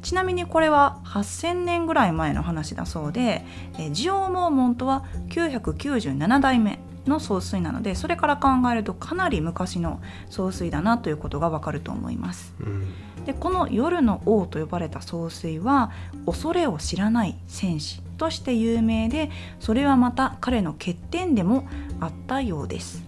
[0.00, 3.44] ちなみにこれは8000年ぐらい前の話だそうで、
[3.80, 6.78] えジオウモーモンとは997代目
[7.08, 12.54] の総帥なのでそれから考えるとかなり昔の総帥だなということがわかると思います。
[12.60, 13.24] うん。
[13.24, 15.90] でこの夜の王と呼ばれた総帥は
[16.24, 21.68] 恐れを知らない戦士として有名でそれはまた彼の欠点でも
[22.00, 23.04] あったようです。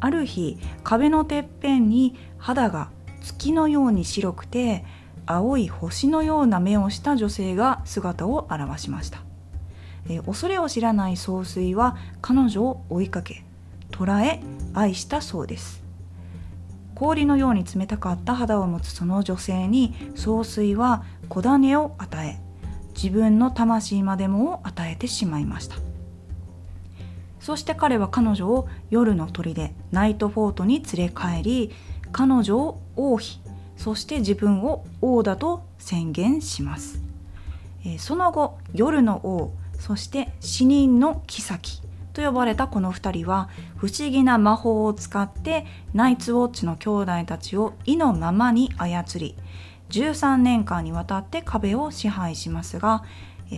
[0.00, 2.88] ある日壁のてっぺんに肌が
[3.22, 4.84] 月のように白くて
[5.26, 9.22] 青い星のような目をした女性が姿を現しました
[10.08, 13.44] えー恐れを知らない総帥は彼女を追いかけ
[13.90, 14.40] 捕らえ
[14.74, 15.82] 愛したそうです。
[16.94, 22.38] 氷のように冷たかった肌を持つその女性に総帥は小種を与え
[22.94, 25.76] 自分の魂までもを与えてしまいました。
[27.40, 31.72] そして彼は彼女を夜の砦ナイトフォートに連れ帰り
[32.12, 33.40] 彼女を王妃
[33.76, 37.02] そして自分を王だと宣言します、
[37.84, 49.34] えその後夜の王そして死人の妃と呼ばれたこの2人は不思議な魔法を使ってナイツウォッチの兄弟たちを意のままに操り
[49.90, 53.02] 13年間にわたって壁を支配しますが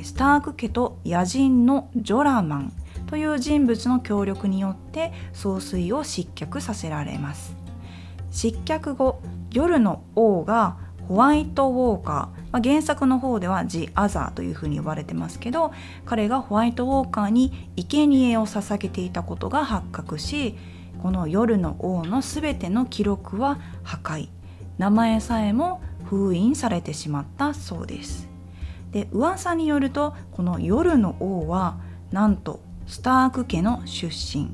[0.03, 2.73] スターク家と野人のジョラマン
[3.07, 7.55] という人物の協力によって総帥を失脚させられます。
[8.31, 9.21] 失脚後
[9.53, 12.15] 夜の王がホワイトウォーカー、
[12.53, 15.73] まあ、原作の方ではジ・アザーというふうに呼ばれてますけど
[16.07, 20.57] 彼がホワイトウォーカーに生贄を捧げていたことが発覚し
[21.03, 24.29] この夜の王の全ての記録は破壊。
[24.79, 28.29] 名前さえも封印されてしまったそうです。
[28.91, 31.79] で噂によるとこの夜の王は
[32.11, 34.51] なんとスターク家の出身。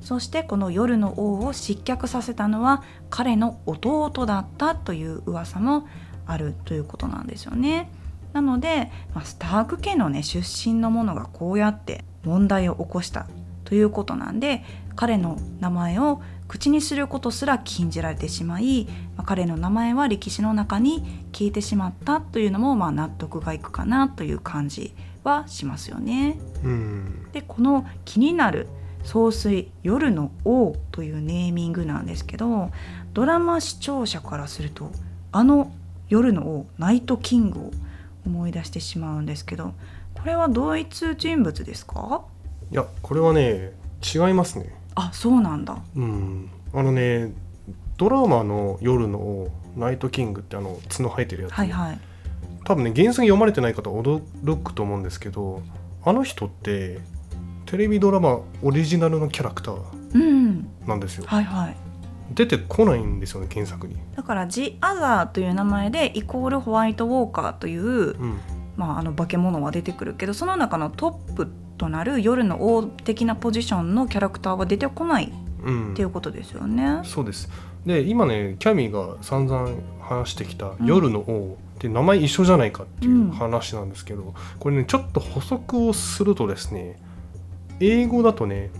[0.00, 5.86] そしてこの夜の王を失脚させたのは彼の弟だったという噂も
[6.26, 7.90] あるということなんですよね。
[8.32, 13.26] なので、まあ、スターク家のね出身の者がこうやって問題を起こした
[13.64, 14.64] ということなんで
[14.96, 26.38] 彼の名前を口にすることすら禁じられてしまい、まあ彼の名前は歴史の中に消えてしまったというのもまあ納得がいくかなという感じはしますよね。
[26.64, 28.68] うんでこの気になる
[29.04, 32.70] 総帥夜の王というネーミングなんですけど
[33.14, 34.90] ドラマ視聴者からすると
[35.32, 35.72] あの
[36.08, 37.70] 夜の王ナイトキングを
[38.26, 39.72] 思い出してしまうんですけど
[40.14, 42.22] これは同一人物ですか？
[42.70, 44.74] いやこれはね違いますね。
[44.94, 45.78] あそうなんだ。
[45.96, 46.50] うん。
[46.74, 47.32] あのね
[47.96, 51.98] ドラマの夜の王ナイトキングってあの角生えてるやつ、はいはい。
[52.64, 55.62] 多分ね原作読まれてない方は驚くと思うんですけど
[56.04, 56.98] あの人って
[57.68, 59.78] テレビドラマオリジナルのキャラクター
[60.14, 60.70] うん。
[60.86, 61.24] なんですよ。
[61.26, 61.76] はいはい。
[62.34, 68.38] 出てこないんですよね原作に、だから「ジ・アザー」という名前でイコールホワイトウォーカーという、うん、
[68.76, 75.92] まあ、あの化け物は出てくるけどその中のトップとなる夜の王的なポジションのキャラクターは出てこないうん。
[75.92, 77.00] っていうことですよね。
[77.04, 77.50] そうです。
[77.84, 79.68] で今ねキャミーが散々
[80.00, 80.86] 話してきた「うん。
[80.86, 86.98] 夜の王」って名前一緒じゃないかっていう話なんですけど、これねちょっと補足をするとですね
[87.80, 88.70] 英語だとね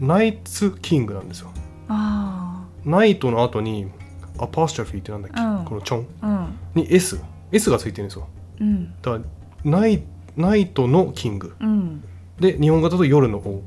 [0.00, 1.50] ナイツ・キングなんですよ。
[1.88, 3.90] あナイトの後に
[4.38, 5.64] アパーストラフィーってなんだっけ、うん。
[5.66, 6.06] このチョン。
[6.22, 7.20] あに S
[7.52, 8.28] S がついてるんですよ。
[8.60, 8.94] うん。
[9.02, 9.20] だから
[9.64, 10.02] ナイ
[10.36, 11.54] ナイトのキング。
[11.60, 12.02] うん。
[12.38, 13.62] で日本語だと夜の王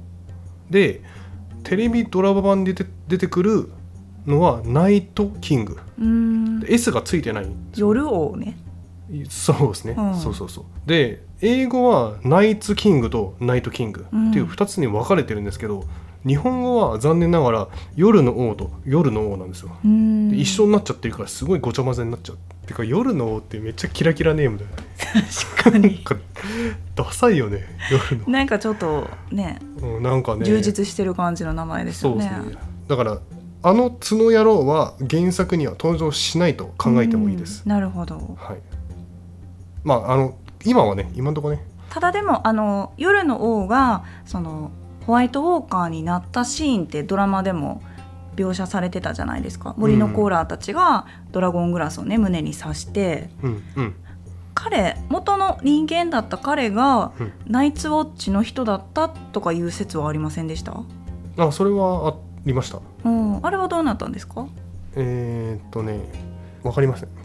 [0.70, 1.02] で
[1.64, 3.72] テレビドラマ版で出て出てくる
[4.26, 5.78] のはナイトキング。
[6.00, 6.60] うん。
[6.62, 8.58] で S がついてない夜王ね。
[9.30, 10.16] そうですね、うん。
[10.16, 10.66] そうそうそう。
[10.86, 15.84] で英語はナイツキングとナイトキングっていう2つに分かれてるんですけど、
[16.26, 19.72] 日本語は残念ながら夜の王と夜の王なんですよ。
[19.84, 22.38] 一緒になっちゃってるからすごいごちゃ混ぜになっちゃう。
[22.66, 24.76] てか夜の王ってめっちゃキラキラネームだよね。
[25.54, 26.02] 確かに。
[26.96, 28.30] ダサいよね夜の。
[28.30, 30.46] なんかちょっとねうんなんかね。
[30.46, 32.32] 充実してる感じの名前ですよね。
[32.34, 32.64] そうですね。
[32.88, 33.20] だから
[33.64, 37.64] あの角野郎は原作には登場しないと考えてもいいです。
[37.66, 37.70] うん。
[37.70, 38.16] なるほど。
[38.38, 38.58] はい
[39.84, 41.66] まああの今はね今のところね。
[41.90, 44.72] ただでもあの夜の王がその
[45.06, 47.82] ホワイトウォーカーになったシーンってドラマでも
[48.36, 49.76] 描写されてたじゃないですか。
[49.78, 53.30] 森のコーラーたちがドラゴングラスをね胸に刺して。
[53.44, 53.96] うんうん。
[54.56, 57.34] 彼元の人間だった彼がうん。
[57.48, 60.80] ナイツウォッチの人だったとかいう説はありませんでした？
[61.38, 62.16] あそれは
[62.46, 62.80] りました。
[63.04, 63.46] うん。
[63.46, 64.46] あれはどうなったんですか？
[64.96, 66.00] えー、っとね
[66.64, 67.10] わかりません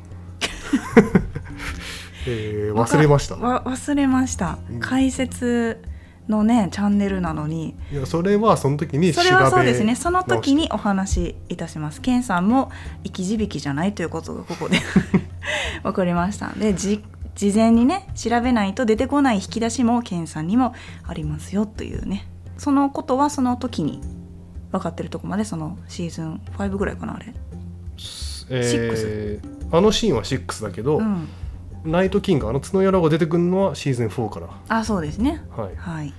[2.29, 3.37] えー、忘れました。
[3.37, 4.59] わ忘れました。
[4.71, 4.81] うん。
[4.81, 5.83] 解説
[6.29, 7.75] のねチャンネルなのに。
[7.93, 9.97] いやそれはその時に調べそれはそうですね。
[9.97, 12.01] その時にお話しいたします。
[12.01, 12.71] ケンさんも
[13.05, 14.79] 生き字引じゃないということがここで
[15.83, 17.03] 分かりましたでじ
[17.35, 20.75] 事前にね調べないと出てこない引き出しもケンさんにも
[21.07, 22.27] ありますよというね。
[22.59, 24.01] そのことはその時に
[24.73, 27.33] 分かってるとこまでそのシーズン5ぐらいかなあれ？
[28.51, 31.29] えーあのシーンは6だけど、うん
[31.85, 34.49] ナイトキングあの角野郎が出てくるのはシーズン4から。
[34.69, 35.43] あそうですね。
[35.51, 36.13] はい、はい。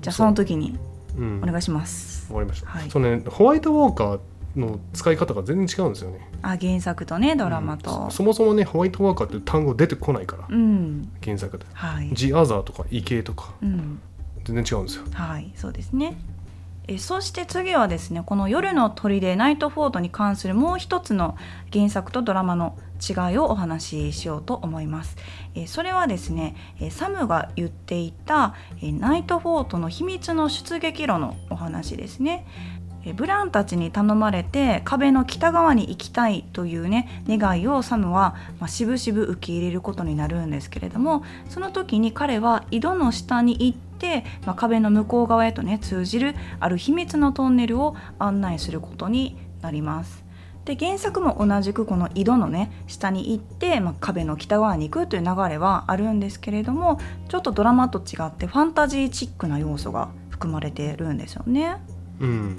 [0.00, 0.78] じゃあその時に
[1.16, 1.24] う。
[1.24, 2.90] ん、お願いします、わかりました、はい。
[2.90, 4.20] そのねホワイトウォーカー
[4.56, 6.28] の使い方が全然違うんですよね。
[6.42, 7.90] あ原作とねドラマと。
[7.90, 11.10] うんそそもそもねホワイトウォーカーって単語出てこないから、うん。
[11.22, 11.64] 原作で。
[11.72, 12.10] はい。
[12.12, 13.52] ジアザーとか異形とか。
[13.62, 14.00] うん。
[14.44, 15.04] 全然違うんですよ。
[15.12, 16.16] はい、そうですね。
[16.88, 21.36] えそして次はですねこの「夜の鳥」でナイトフォートに関するもう一つの
[21.70, 25.16] 原作とドラマの違いをお話ししようと思います。
[25.54, 26.56] えそれはですね
[26.90, 32.46] サムが言っていたナイトフォートの秘密の出撃路のお話ですね。
[33.14, 38.34] ブランたちに頼まれて壁の北側に行きたいというね願いをサムは、
[38.66, 43.87] しぶしぶ受け入れることになるんですけれどもその時に彼は井戸の下に行って、
[44.46, 50.24] まあ、壁の向こう側へとね通じるある秘密のトンネルを案内することになります。
[50.64, 61.78] で原作も同じくこの井戸のね下に行って、まあ、壁の北側に行くという流れはあるんですけれどもちょっとドラマと違ってファンタジーチックな要素が含まれてるんですよね。
[62.20, 62.56] うん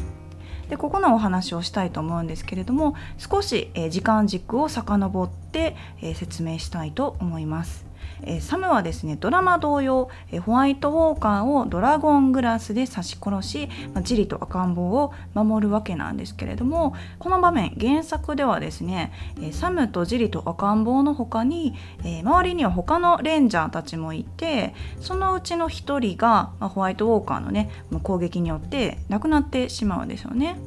[0.70, 7.89] でここのお話をしたいと思うんですけれども少し、えー時間軸を遡って、えー説明したいと思います。
[8.24, 19.12] えサムはですねドラマ同様、えホワイトウォーカーをドラゴングラスで刺し殺し、まあ、ジリと赤ん坊を守るわけなんですけれどもこの場面原作ではですね、
[19.42, 27.70] えサムとジリと赤ん坊の他に、え周りには他のレンジャーたちもいてそのうちの1人が、まホワイトウォーカーのね
[28.04, 30.58] 攻撃によって亡くなってしまうんですよね。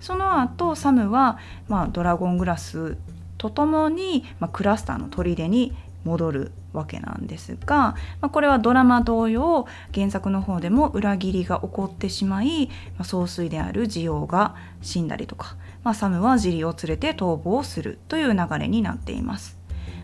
[0.00, 1.38] その後サムは、
[1.68, 2.96] まあ、ドラゴングラス
[3.38, 5.72] とともに、まあ、クラスターの砦に
[6.04, 19.56] 戻るわけなんですが、まあ、これはドラマ同様原作の方でも裏切りが起こってしまい、まあ、総帥であるジオウが死んだりとか、まあ、サムはジリを連れて逃亡するという流れになっています。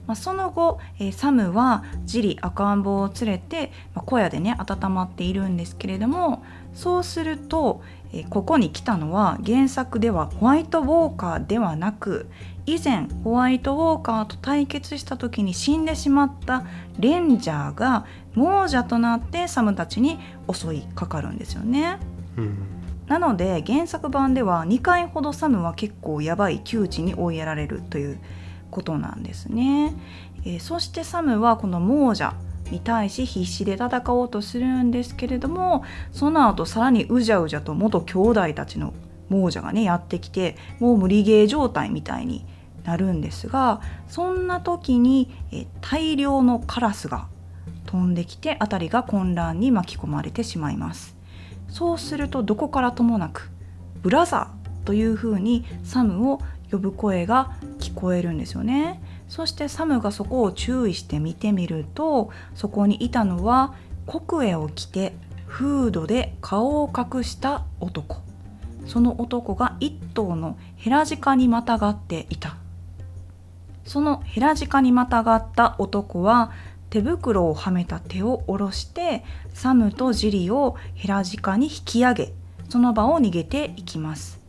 [0.06, 6.42] まあ、その後、えーサムはジリ赤ん坊を連れて、まあ、小屋でね温まっているんですけれども
[6.74, 12.28] そうすると、えーここに来たのは原作ではホワイトウォーカーではなく
[12.64, 16.64] 以前ホワイトウォーカーと対決した時に死んでしまった
[16.98, 20.18] レンジャーが亡者となってサムたちに
[20.52, 21.98] 襲いかかるんですよね。
[22.36, 22.58] うん
[23.08, 28.18] なので原作版では2回ほどサムは結構やばい窮地に追いやられるという
[28.70, 29.94] ことなんですね。
[30.44, 32.34] えーそしてサムはこの亡者
[32.70, 38.94] に対し必死で戦おうとするんですけれどもその後さらにうじゃうじゃと元兄弟たちの
[39.28, 42.46] 亡者がねやってきてもう無理ゲー状態みたいに
[42.84, 47.28] なるんですがそんな時に、え大量のカラスが
[47.86, 51.16] 飛んできて辺りが混乱に巻き込まれてしまいます。
[51.68, 53.50] そうするとどこからともなく
[54.02, 59.00] 「ブラザー」というふうにサムを呼ぶ声が聞こえるんですよね。
[59.28, 63.72] そしてサムがそこを注意して見てみるとそこにいたのは
[64.06, 65.14] 黒衣を着て
[65.46, 68.18] フードで顔を隠した男
[68.86, 72.56] その男が一頭のヘラジカにまたがっていた
[73.84, 76.52] そのヘラジカにまたがった男は
[76.90, 79.24] 手袋をはめた手を下ろして
[79.54, 82.32] サムとジリをヘラジカに引き上げ
[82.68, 84.40] その場を逃げていきます。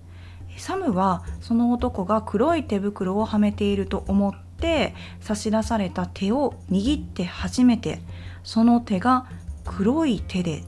[0.58, 8.02] サムはその男が黒い手袋をはめていると思って差し出された手を握って初めて
[8.44, 9.26] その手が
[9.66, 10.64] 黒い手で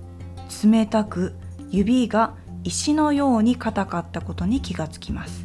[0.64, 1.36] 冷たく
[1.70, 5.45] 指が石のように硬かったことに気がつきます、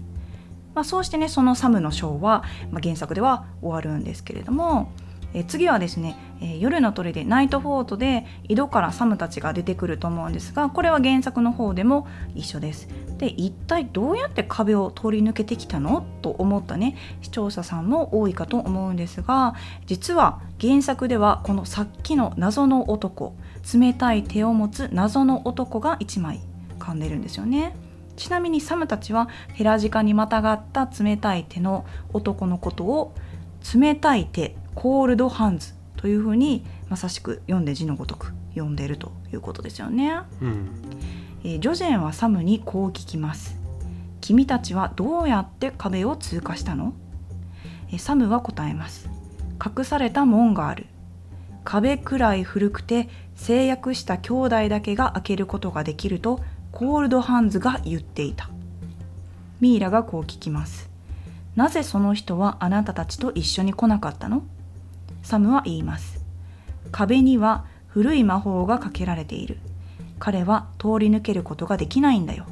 [0.81, 4.91] まあ、そうしてねそのサムのショーは、まあ、原作では終わるんですけれども
[5.35, 12.89] え次はですね、え夜の鳥でナイトフォートで井戸からサムたちが出てくると思うんですがこれは原作の方でも一緒です。
[13.19, 16.05] で一体どうやって壁を通り抜けてきたの？
[16.23, 19.55] と思ったね視聴者さんも多いかと思うんですが
[19.87, 23.37] 実は原作ではこのさっきの謎の男
[23.73, 26.41] 冷たい手を持つ謎の男が1枚
[26.79, 27.77] 噛んでるんですよね。
[28.17, 33.15] ちなみにサムたちはヘラジカにまたがった冷たい手の男のことを
[33.75, 40.21] 冷たい手コールドハンズというふうにまさしく読んで字のごとく読んでいるということですよね。
[40.41, 40.71] うん
[41.45, 43.59] えージョジェンはサムにこう聞きます。
[44.21, 46.93] 君たちはどうやって壁を通過したの？
[47.93, 49.09] えサムは答えます
[49.65, 50.87] 隠された門がある
[51.65, 56.41] 壁くらい古くて制約した兄弟だけが開けることができると
[56.73, 58.49] コールドハンズが言っていた。
[59.61, 60.89] ミイラがこう聞きます。
[61.57, 64.43] なぜその人はあなたたちと一緒に来なかったの？
[65.23, 66.25] サムは言います。
[66.93, 69.59] 壁には古い魔法がかけられている。
[70.19, 72.47] 彼は通り抜けることができないんだよ。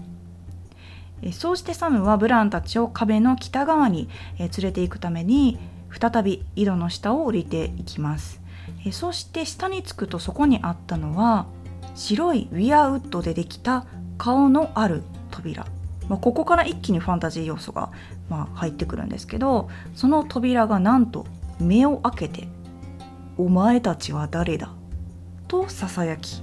[1.32, 4.08] そうしてサムはブランたちを壁の北側に
[4.38, 5.58] 連れて行くために
[5.90, 8.40] 再び井戸の下を降りていきます。
[8.92, 11.46] そして下に着くとそこにあったのは
[11.94, 13.86] 白いウィアウッドでできた
[14.18, 15.64] 顔のある扉、
[16.08, 17.90] まあ、ここから一気にファンタジー要素が、
[18.28, 21.24] まあ、入ってくるんですけどその扉がなんと
[21.60, 22.48] 目を開けて
[23.38, 24.70] 「お前たちは誰だ?」
[25.48, 26.42] とささやき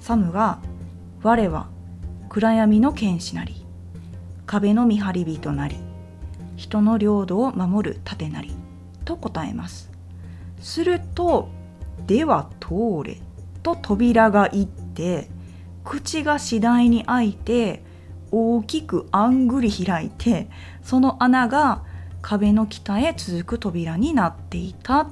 [0.00, 0.58] サムが
[1.22, 1.66] 「我は
[2.30, 3.66] 暗闇の剣士なり
[4.46, 5.76] 壁の見張り人なり
[6.56, 8.54] 人の領土を守る盾なり」
[9.04, 9.90] と答えます
[10.60, 11.48] すると
[12.06, 13.20] 「では通れ」
[13.62, 15.28] と扉が言って
[15.84, 17.82] 口が次第に開いて
[18.30, 20.48] 大きくあんぐり開いて
[20.82, 21.82] その穴が
[22.22, 25.08] 壁の北へ続く扉になっていた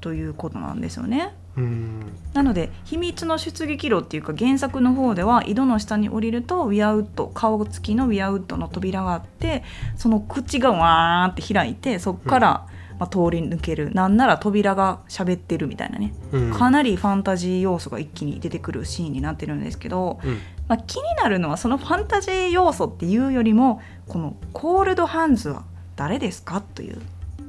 [0.00, 1.34] ということなんですよね。
[1.56, 9.64] うんなので秘密の出撃路っていうか原作の方では井戸の下に降りるとウィアウッド顔つきのウィアウッドの扉があって
[9.96, 12.66] その口がわーって開いてそこから、
[12.98, 13.92] まあ、通り抜ける。
[13.92, 16.12] なんなら扉が喋ってるみたいなね。
[16.32, 16.52] うん。
[16.52, 20.38] かなりファンタジー要素が一気に出てくるシーンになってるんですけど、うん。
[20.66, 25.64] まあ、気になるのはそのファンタジー要素っていうよりもこのコールドハンズは
[25.96, 27.00] 誰ですかという。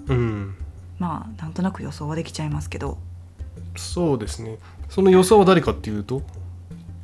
[0.07, 0.55] うん。
[0.99, 2.97] まあなんとなく予想はできちゃいますけど。
[3.75, 4.57] そうですね。
[4.89, 6.21] その予想は誰かっていうと？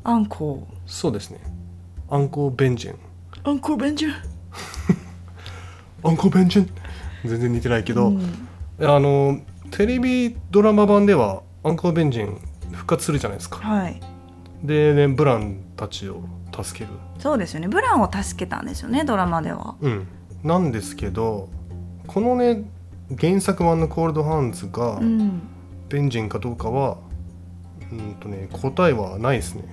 [0.04, 1.40] アンコそうですね。
[2.10, 2.94] アンコー・ベンジェン。
[2.94, 4.14] ーアンコーベンジュ
[6.04, 6.70] アンコー・ベンジェン
[7.28, 8.22] 全然似てないけど、うん。
[8.80, 9.40] あの
[9.72, 12.40] テレビドラマ版ではアンコー・ベンジェン
[12.72, 13.58] 復活するじゃないですか。
[13.58, 14.00] はい。
[14.64, 16.24] で、ね、ブランたちを
[16.64, 16.92] 助ける。
[17.20, 17.68] そうですよね。
[17.68, 19.76] ブランを助けたんですよねドラマでは。
[19.82, 20.08] うん。
[20.44, 21.50] なんですけど
[22.08, 22.64] このね
[23.20, 25.42] 原作版のコールドハンズがうん。
[25.90, 26.98] ベンジェンかどうかは
[27.92, 29.64] うんとね答えはないですね。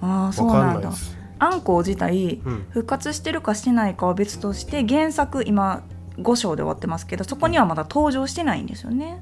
[0.00, 0.92] ああそうなんんだ。
[1.38, 2.66] アンコー自体うん。
[2.70, 5.82] 復活してるかしてないかは別として原作今
[6.18, 9.20] 5章で終わってますけどそこにはまだ登場してないんですよね。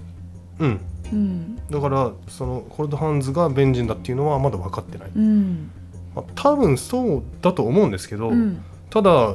[0.58, 0.80] うん。
[1.12, 1.56] うん。
[1.70, 5.70] だからそのコールドハンズがベンジェンだっていうのはまだ分かってない、うん。
[6.14, 8.62] まあ、多分そうだと思うんですけど、うん。
[8.90, 9.34] ただ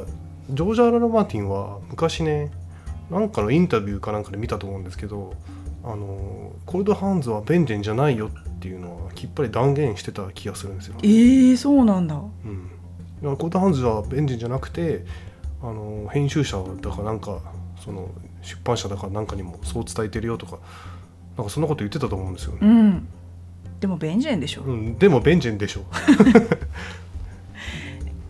[0.50, 2.52] ジョージ・アラル・マーティンは昔ね
[3.12, 5.34] なんかのインタビューかなんかで見たと思うんですけど
[5.84, 12.16] あのコールドハンズはベンジェンじゃないよっていうのはきっぱり断言してた気がするんですよ、えー、そうなんだ。
[12.16, 15.06] うん、だからコールドハンズはベンジェンじゃなくて
[15.62, 17.40] あの編集者だかなんか
[17.84, 18.10] その
[18.42, 20.60] 出版社だかなんかにもそう伝えてるよとか
[21.38, 23.08] なんかそんなこと言ってたと思うんですよね、うん。
[23.80, 25.82] でもベンジェンでしょ、うん、でもベンジェンでしょ。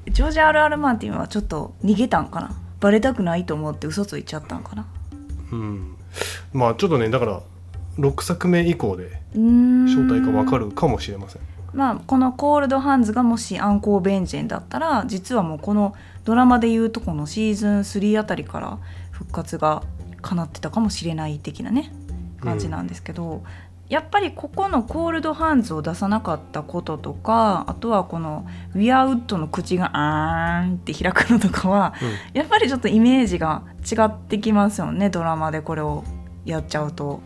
[0.10, 2.52] ジョージ・アル・アル・マーティンはちょっと逃げたんかな？
[2.80, 4.86] バレたくないと思って嘘ついちゃったんかな？
[5.52, 5.96] うん、
[6.52, 7.42] まあちょっとねだから
[7.98, 11.42] 6作目以降で正体がわかるかもしれません。
[11.74, 18.78] まあこのコールドハンズがもしアンコー・ベンジェンだったら実はもうこのドラマでいうとこのシーズン3あたりから
[19.12, 19.84] 復活が
[20.22, 21.92] 叶ってたかもしれない的なね
[22.42, 23.44] 感じなんですけど、
[23.90, 28.46] やっぱりここのコールドハンズを出さなかったこととかあとはこの
[28.76, 31.96] ウィアウッドの口があーんって開くのとかは
[32.34, 36.04] やっぱりちょっとイメージが違ってきますよねドラマでこれを
[36.46, 37.22] やっちゃうと。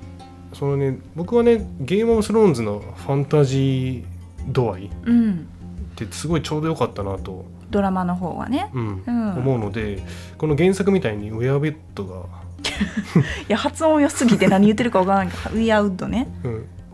[0.54, 5.48] そのね僕はねゲームオブスローンズのファンタジー度合いっうん、
[5.96, 8.70] てすごいちょうどよかったなと、ドラマの方がね。
[8.74, 9.04] うん。
[9.06, 9.38] うん。
[9.38, 10.02] 思うので
[10.38, 12.26] この原作みたいにウェアベッドが、
[13.48, 16.28] いや発音良すぎて何言ってるかわからんけどウィアウッドね。
[16.44, 16.52] うん、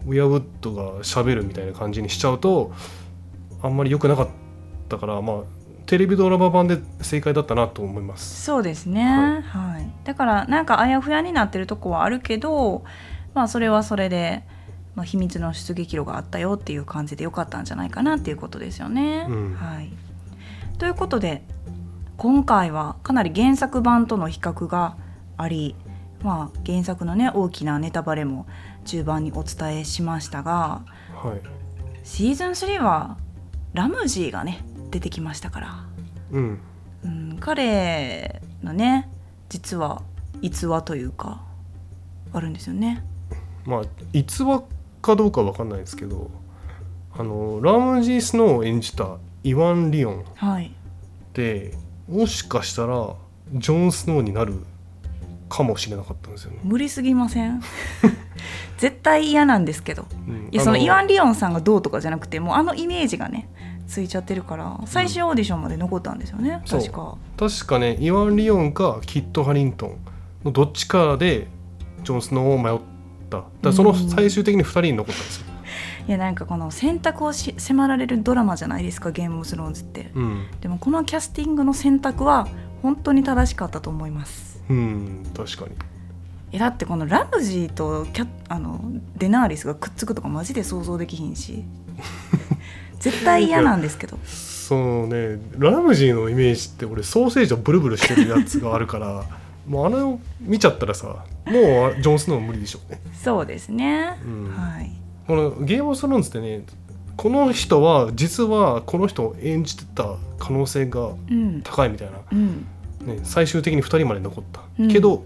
[0.07, 2.71] ウェアウッドが喋るみたいな感じにしちゃうと
[3.61, 4.27] あんまり良くなかっ
[4.87, 5.35] たからまあ
[5.85, 8.43] テレビドラマ版で正解だったなと思います。
[8.43, 9.03] そうですね。
[9.03, 12.83] ははい、だからなんかあやふやになってるとこはあるけど
[13.33, 14.43] まあそれはそれで、
[14.95, 19.25] まあ、秘密の出撃路があったよっていう感じでよかったんじゃないかなっていうことですよね。
[19.27, 19.55] うん。
[19.55, 19.91] はい、
[20.79, 21.43] ということで
[22.15, 24.95] 今回はかなり原作版との比較が
[25.35, 25.75] あり、
[26.23, 28.47] まあ、原作のね大きなネタバレも
[28.85, 31.41] 中盤にお伝えしましたがはい。
[32.05, 33.17] シーズン3は
[33.73, 35.85] ラムジーがね出てきましたから、
[36.31, 36.59] うん。
[37.03, 39.09] うん、彼のね
[39.49, 40.01] 実は
[40.41, 41.43] 逸話というか
[42.31, 43.03] あるんですよね。
[43.65, 43.81] まあ
[44.13, 44.63] 逸話
[45.01, 46.31] かどうかわかんないですけど
[47.13, 50.19] あのラムジー・スノーを演じたイワン・リオン。
[50.21, 50.71] っはい、
[51.33, 51.73] て
[52.07, 53.13] もしかしたら
[53.53, 54.55] ジョン・スノーになる
[55.49, 56.59] かもしれなかったんですよね。
[56.63, 57.61] 無理すぎません？
[58.77, 60.05] 絶対嫌なんですけど。
[60.27, 63.47] うんいやそのあイワン・リオンさんがどうとかじゃなくてもうあのイメージがね
[63.87, 67.17] ついちゃってるから最終オーディションまで残ったんですよね、そう確か。
[67.37, 69.97] 確かねイワン・リオンかキット・ハリントン
[70.45, 71.47] のどっちかで
[72.03, 72.79] ジョン・スノーを迷っ
[73.29, 73.43] た。
[73.61, 75.45] だその最終的に2人に残ったんですよ。
[76.09, 80.09] いやなんかこの選択をし迫られるドラマじゃないですかゲームオブスローンズって。
[80.15, 82.47] うん、でもこのキャスティングの選択は
[82.81, 84.59] 本当に正しかったと思います。
[84.71, 85.73] うん、確かに。
[86.51, 88.81] いやだってこのラムジーとキャあの
[89.17, 91.63] デナーリスがくっつくとかマジで想像できひんし。
[92.99, 94.17] 絶対嫌なんですけど。
[94.25, 95.39] そのね。
[95.59, 99.25] ラムジーのイメージって俺ソーセージをブルブルしてるやつがあるから
[99.69, 102.99] もうあれを見ちゃったらさもうジョン・スノーは無理でしょうね。
[103.13, 104.51] そうですね、うん。
[104.57, 104.98] はい
[105.29, 106.63] このゲームオブスローンズってね
[107.15, 111.61] この人は実はこの人を演じてた可能性がうん。
[111.61, 112.65] 高いみたいな、うん。
[113.01, 114.91] ね、最終的に2人まで残った、うん。
[114.91, 115.23] けど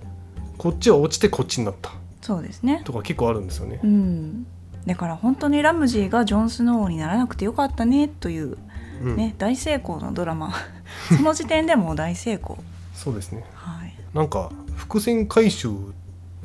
[0.58, 1.92] こっちは落ちてこっちになった。
[2.22, 2.82] そうですね。
[2.84, 3.80] とか結構あるんですよね。
[3.82, 3.88] う。
[3.88, 4.46] ん。
[4.86, 8.58] だから本当にラムジーがジョン・スノーにならなくてよかったねという、
[9.02, 9.16] うん。
[9.16, 10.54] ね大成功のドラマ。
[11.16, 12.58] その時点でもう大成功。
[12.94, 13.46] そうですね。
[13.54, 13.96] はい。
[14.14, 15.70] なんか伏線回収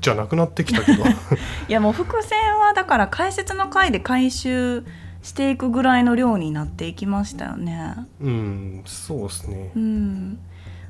[0.00, 1.04] じゃなくなってきたけど。
[1.68, 4.84] いやもう伏線はだから解説の回で回収
[5.22, 7.94] していくぐらいの量になっていきましたよね。
[8.20, 9.72] うんそうですね。
[9.74, 10.38] うん、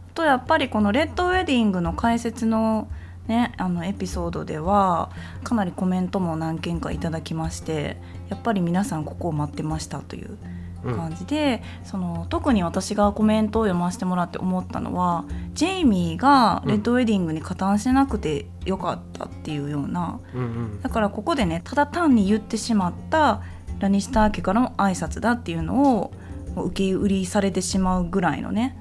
[0.09, 2.89] あとやっぱりこの「レッドウェディング」の解説の,、
[3.27, 5.11] ね、あのエピソードでは
[5.45, 7.97] かなりコメントも何件かいただきまして
[8.29, 15.25] やっぱり皆さんここを待ってましたといううん感じで、その特に私がコメントを読ませてもらって思ったのは
[15.55, 20.21] ジェイミーがレッドウェディングに加担してなくてよかったっていうような。
[20.35, 23.43] うんうんだからここでねただ単に言ってしまった
[23.81, 26.13] ラニスター家からの挨拶だっていうのを
[26.55, 28.77] もう受け売りされてしまうぐらいのね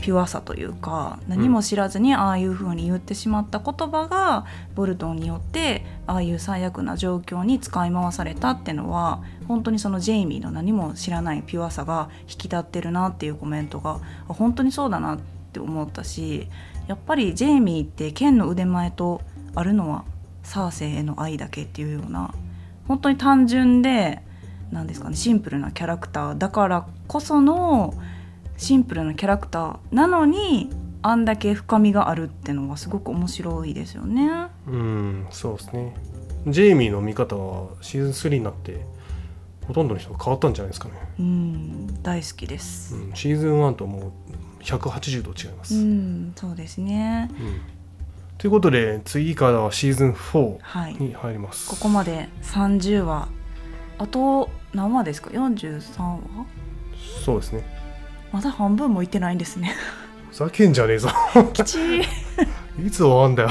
[0.00, 13.98] ピュアさというか何も知らずにああいう風に言ってしまった言葉がボルトンによってああいう最悪な状況に使い回されたってのは本当にそのジェイミーの何も知らないピュアさが引き立ってるなっていうコメントが
[14.28, 15.18] 本当にそうだなっ
[15.52, 16.46] て思ったし
[16.86, 19.22] やっぱりジェイミーって剣の腕前と
[19.56, 20.04] あるのは
[20.44, 22.32] サーセイへの愛だけっていうような
[22.86, 24.22] 本当に単純で
[24.70, 27.94] なんですかねシンプルなキャラクターだからこその
[28.56, 30.70] シンプルなキャラクターなのに
[31.02, 34.30] あんだけ深みがあるってのはすごく面白いですよね。
[34.68, 35.96] うんそうですね
[36.46, 38.99] ジェイミーの見方はシーズン3になって
[39.66, 42.94] ほとんどの人が変わったんじゃないですかね、うん大好きです。
[42.94, 44.12] うん、シーズン1とも
[44.60, 47.30] う180度違います、ううんんそうですね。
[48.38, 50.94] ということで次からはシーズン4はい。
[50.94, 53.28] に入りますここまで30話
[53.98, 56.20] あと何話ですか？43話？
[57.24, 57.62] そうですね
[58.32, 59.74] まだ半分もいってないんですね。
[60.30, 61.10] ふざけんじゃねえぞ
[61.52, 62.00] きちい。
[62.86, 63.50] いつ終わんだよ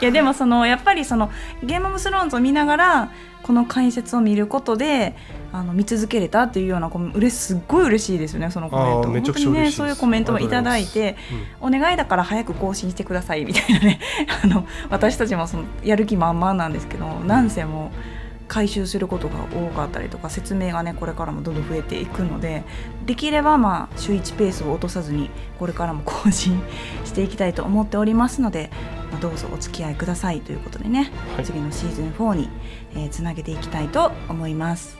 [0.00, 1.30] いやでもそのやっぱりその
[1.62, 3.10] ゲームオブスローンズを見ながら
[3.42, 5.16] この解説を見ることで
[5.52, 9.08] あの見続けれたっていうようなコれすっごい嬉しいですよねそのコメント。
[9.08, 11.16] 本当にねそういうコメントもいただいて
[11.60, 14.00] お願いだから早く更新してくださいみたいなね。
[14.44, 18.22] あの私たちもそのやる気満々なんですけどなんせもう
[18.52, 22.64] 回収することが多かったりとか説明がねこれからもどんどん増えていくので
[23.06, 26.62] できればまあ週1ペースを落とさずにこれからも更新
[27.06, 28.70] していきたいと思っておりますので、
[29.10, 31.44] まあ、どうぞお付き合いくださいということでね、はい。
[31.44, 32.50] 次のシーズン4に、
[32.94, 34.98] えーつなげていきたいと思います。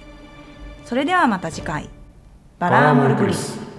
[0.85, 1.89] それではまた次回。
[2.59, 3.72] バラーモルグリス。